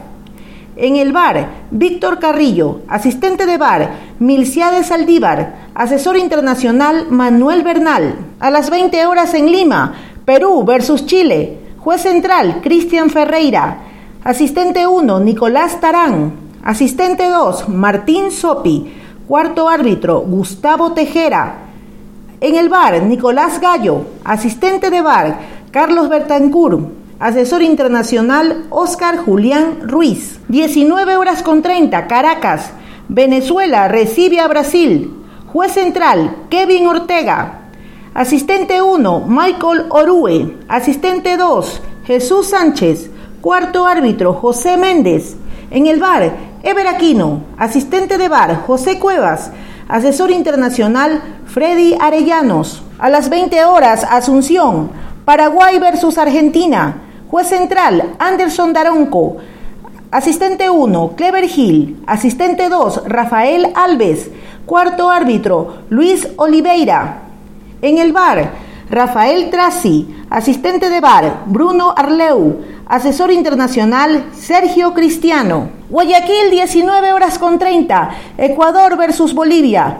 En 0.76 0.96
el 0.96 1.12
bar, 1.12 1.48
Víctor 1.70 2.18
Carrillo. 2.18 2.82
Asistente 2.88 3.46
de 3.46 3.56
bar, 3.56 3.90
Milciades 4.18 4.86
Saldívar. 4.88 5.70
Asesor 5.74 6.16
internacional 6.18 7.06
Manuel 7.10 7.62
Bernal. 7.62 8.14
A 8.38 8.50
las 8.50 8.70
20 8.70 9.06
horas 9.06 9.32
en 9.34 9.50
Lima, 9.50 9.94
Perú 10.24 10.64
versus 10.64 11.06
Chile. 11.06 11.58
Juez 11.78 12.02
central 12.02 12.60
Cristian 12.62 13.08
Ferreira. 13.08 13.89
Asistente 14.22 14.86
1 14.86 15.20
Nicolás 15.20 15.80
Tarán. 15.80 16.32
Asistente 16.62 17.30
2 17.30 17.70
Martín 17.70 18.30
Sopi. 18.30 18.92
Cuarto 19.26 19.66
árbitro 19.66 20.20
Gustavo 20.20 20.92
Tejera. 20.92 21.60
En 22.42 22.54
el 22.54 22.68
bar 22.68 23.02
Nicolás 23.02 23.62
Gallo. 23.62 24.04
Asistente 24.22 24.90
de 24.90 25.00
bar 25.00 25.38
Carlos 25.70 26.10
Bertancur. 26.10 26.88
Asesor 27.18 27.62
internacional 27.62 28.66
Oscar 28.68 29.16
Julián 29.16 29.88
Ruiz. 29.88 30.38
19 30.48 31.16
horas 31.16 31.42
con 31.42 31.62
30, 31.62 32.06
Caracas. 32.06 32.72
Venezuela 33.08 33.88
recibe 33.88 34.38
a 34.38 34.48
Brasil. 34.48 35.14
Juez 35.46 35.72
central, 35.72 36.44
Kevin 36.50 36.88
Ortega. 36.88 37.60
Asistente 38.12 38.82
1, 38.82 39.24
Michael 39.26 39.86
Orue. 39.88 40.58
Asistente 40.68 41.38
2, 41.38 41.80
Jesús 42.04 42.48
Sánchez. 42.48 43.10
Cuarto 43.40 43.86
árbitro, 43.86 44.34
José 44.34 44.76
Méndez. 44.76 45.34
En 45.70 45.86
el 45.86 45.98
bar, 45.98 46.30
Ever 46.62 46.86
Aquino. 46.86 47.40
Asistente 47.56 48.18
de 48.18 48.28
bar, 48.28 48.64
José 48.66 48.98
Cuevas. 48.98 49.50
Asesor 49.88 50.30
internacional, 50.30 51.22
Freddy 51.46 51.96
Arellanos. 51.98 52.82
A 52.98 53.08
las 53.08 53.30
20 53.30 53.64
horas, 53.64 54.04
Asunción. 54.04 54.90
Paraguay 55.24 55.78
versus 55.78 56.18
Argentina. 56.18 57.00
Juez 57.30 57.48
central, 57.48 58.14
Anderson 58.18 58.74
Daronco. 58.74 59.38
Asistente 60.10 60.68
1, 60.68 61.12
Clever 61.16 61.44
Hill. 61.44 62.02
Asistente 62.06 62.68
2, 62.68 63.04
Rafael 63.06 63.72
Alves. 63.74 64.30
Cuarto 64.66 65.08
árbitro, 65.08 65.84
Luis 65.88 66.28
Oliveira. 66.36 67.22
En 67.80 67.96
el 67.96 68.12
bar, 68.12 68.50
Rafael 68.90 69.50
Trasi. 69.50 70.24
Asistente 70.30 70.90
de 70.90 71.00
bar, 71.00 71.44
Bruno 71.46 71.94
Arleu. 71.96 72.60
Asesor 72.88 73.30
internacional, 73.30 74.30
Sergio 74.32 74.92
Cristiano. 74.94 75.70
Guayaquil, 75.88 76.50
19 76.50 77.12
horas 77.12 77.38
con 77.38 77.56
30. 77.56 78.10
Ecuador 78.36 78.96
versus 78.96 79.32
Bolivia. 79.32 79.98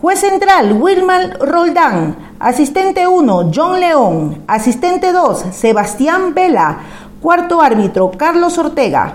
Juez 0.00 0.18
central, 0.18 0.72
Wilman 0.72 1.34
Roldán. 1.38 2.34
Asistente 2.40 3.06
1, 3.06 3.52
John 3.54 3.78
León. 3.78 4.42
Asistente 4.48 5.12
2, 5.12 5.44
Sebastián 5.52 6.34
Vela. 6.34 6.78
Cuarto 7.20 7.62
árbitro, 7.62 8.10
Carlos 8.16 8.58
Ortega. 8.58 9.14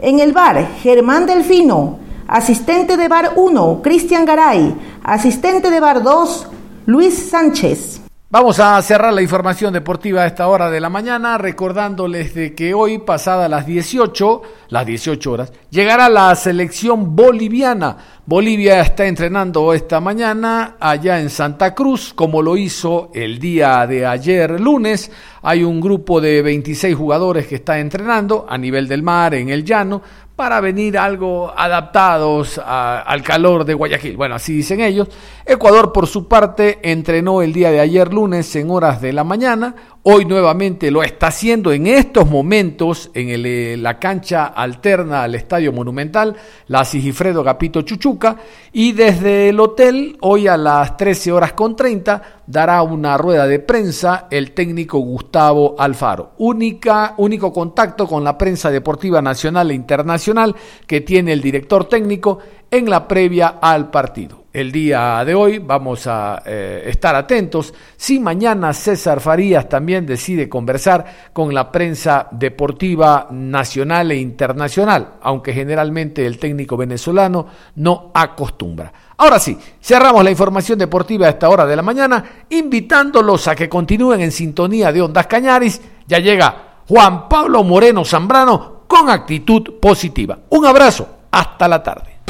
En 0.00 0.18
el 0.18 0.32
bar, 0.32 0.66
Germán 0.82 1.26
Delfino. 1.26 1.98
Asistente 2.26 2.96
de 2.96 3.06
bar 3.06 3.34
1, 3.36 3.80
Cristian 3.80 4.24
Garay. 4.24 4.74
Asistente 5.04 5.70
de 5.70 5.78
bar 5.78 6.02
2, 6.02 6.48
Luis 6.86 7.30
Sánchez. 7.30 8.05
Vamos 8.28 8.58
a 8.58 8.82
cerrar 8.82 9.12
la 9.12 9.22
información 9.22 9.72
deportiva 9.72 10.22
a 10.22 10.26
esta 10.26 10.48
hora 10.48 10.68
de 10.68 10.80
la 10.80 10.88
mañana, 10.88 11.38
recordándoles 11.38 12.34
de 12.34 12.56
que 12.56 12.74
hoy, 12.74 12.98
pasada 12.98 13.48
las 13.48 13.64
18, 13.66 14.42
las 14.70 14.84
18 14.84 15.30
horas, 15.30 15.52
llegará 15.70 16.08
la 16.08 16.34
selección 16.34 17.14
boliviana. 17.14 17.96
Bolivia 18.26 18.80
está 18.80 19.06
entrenando 19.06 19.72
esta 19.72 20.00
mañana 20.00 20.74
allá 20.80 21.20
en 21.20 21.30
Santa 21.30 21.72
Cruz, 21.72 22.12
como 22.12 22.42
lo 22.42 22.56
hizo 22.56 23.12
el 23.14 23.38
día 23.38 23.86
de 23.86 24.04
ayer 24.04 24.60
lunes. 24.60 25.08
Hay 25.42 25.62
un 25.62 25.80
grupo 25.80 26.20
de 26.20 26.42
26 26.42 26.96
jugadores 26.96 27.46
que 27.46 27.54
está 27.54 27.78
entrenando 27.78 28.44
a 28.48 28.58
nivel 28.58 28.88
del 28.88 29.04
mar, 29.04 29.34
en 29.34 29.50
el 29.50 29.64
llano, 29.64 30.02
para 30.36 30.60
venir 30.60 30.98
algo 30.98 31.50
adaptados 31.56 32.60
al 32.62 33.22
calor 33.22 33.64
de 33.64 33.72
Guayaquil. 33.72 34.18
Bueno, 34.18 34.34
así 34.34 34.52
dicen 34.52 34.80
ellos. 34.80 35.08
Ecuador, 35.46 35.92
por 35.92 36.06
su 36.06 36.28
parte, 36.28 36.78
entrenó 36.82 37.40
el 37.40 37.54
día 37.54 37.70
de 37.70 37.80
ayer 37.80 38.12
lunes 38.12 38.54
en 38.54 38.70
horas 38.70 39.00
de 39.00 39.14
la 39.14 39.24
mañana. 39.24 39.74
Hoy 40.08 40.24
nuevamente 40.24 40.92
lo 40.92 41.02
está 41.02 41.26
haciendo 41.26 41.72
en 41.72 41.88
estos 41.88 42.30
momentos 42.30 43.10
en 43.12 43.44
eh, 43.44 43.76
la 43.76 43.98
cancha 43.98 44.46
alterna 44.46 45.24
al 45.24 45.34
Estadio 45.34 45.72
Monumental, 45.72 46.36
la 46.68 46.84
Sigifredo 46.84 47.42
Capito 47.42 47.82
Chuchuca, 47.82 48.36
y 48.72 48.92
desde 48.92 49.48
el 49.48 49.58
hotel, 49.58 50.16
hoy 50.20 50.46
a 50.46 50.56
las 50.56 50.96
13 50.96 51.32
horas 51.32 51.54
con 51.54 51.74
30, 51.74 52.22
dará 52.46 52.82
una 52.82 53.18
rueda 53.18 53.48
de 53.48 53.58
prensa 53.58 54.28
el 54.30 54.52
técnico 54.52 54.98
Gustavo 55.00 55.74
Alfaro. 55.76 56.34
Única, 56.38 57.14
único 57.16 57.52
contacto 57.52 58.06
con 58.06 58.22
la 58.22 58.38
prensa 58.38 58.70
deportiva 58.70 59.20
nacional 59.20 59.72
e 59.72 59.74
internacional 59.74 60.54
que 60.86 61.00
tiene 61.00 61.32
el 61.32 61.42
director 61.42 61.88
técnico 61.88 62.38
en 62.70 62.88
la 62.88 63.08
previa 63.08 63.58
al 63.60 63.90
partido 63.90 64.45
el 64.56 64.72
día 64.72 65.22
de 65.22 65.34
hoy. 65.34 65.58
Vamos 65.58 66.06
a 66.06 66.42
eh, 66.46 66.84
estar 66.86 67.14
atentos. 67.14 67.74
Si 67.94 68.18
mañana 68.18 68.72
César 68.72 69.20
Farías 69.20 69.68
también 69.68 70.06
decide 70.06 70.48
conversar 70.48 71.04
con 71.34 71.52
la 71.52 71.70
prensa 71.70 72.26
deportiva 72.30 73.28
nacional 73.30 74.12
e 74.12 74.16
internacional, 74.16 75.16
aunque 75.20 75.52
generalmente 75.52 76.26
el 76.26 76.38
técnico 76.38 76.74
venezolano 76.78 77.46
no 77.74 78.10
acostumbra. 78.14 78.90
Ahora 79.18 79.38
sí, 79.38 79.58
cerramos 79.82 80.24
la 80.24 80.30
información 80.30 80.78
deportiva 80.78 81.26
a 81.26 81.30
esta 81.30 81.50
hora 81.50 81.66
de 81.66 81.76
la 81.76 81.82
mañana, 81.82 82.24
invitándolos 82.48 83.48
a 83.48 83.54
que 83.54 83.68
continúen 83.68 84.22
en 84.22 84.32
sintonía 84.32 84.90
de 84.90 85.02
Ondas 85.02 85.26
Cañaris. 85.26 85.82
Ya 86.06 86.18
llega 86.18 86.80
Juan 86.88 87.28
Pablo 87.28 87.62
Moreno 87.62 88.06
Zambrano 88.06 88.84
con 88.86 89.10
actitud 89.10 89.78
positiva. 89.82 90.38
Un 90.48 90.64
abrazo, 90.64 91.06
hasta 91.30 91.68
la 91.68 91.82
tarde. 91.82 92.20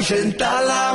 Muerte. 0.00 0.87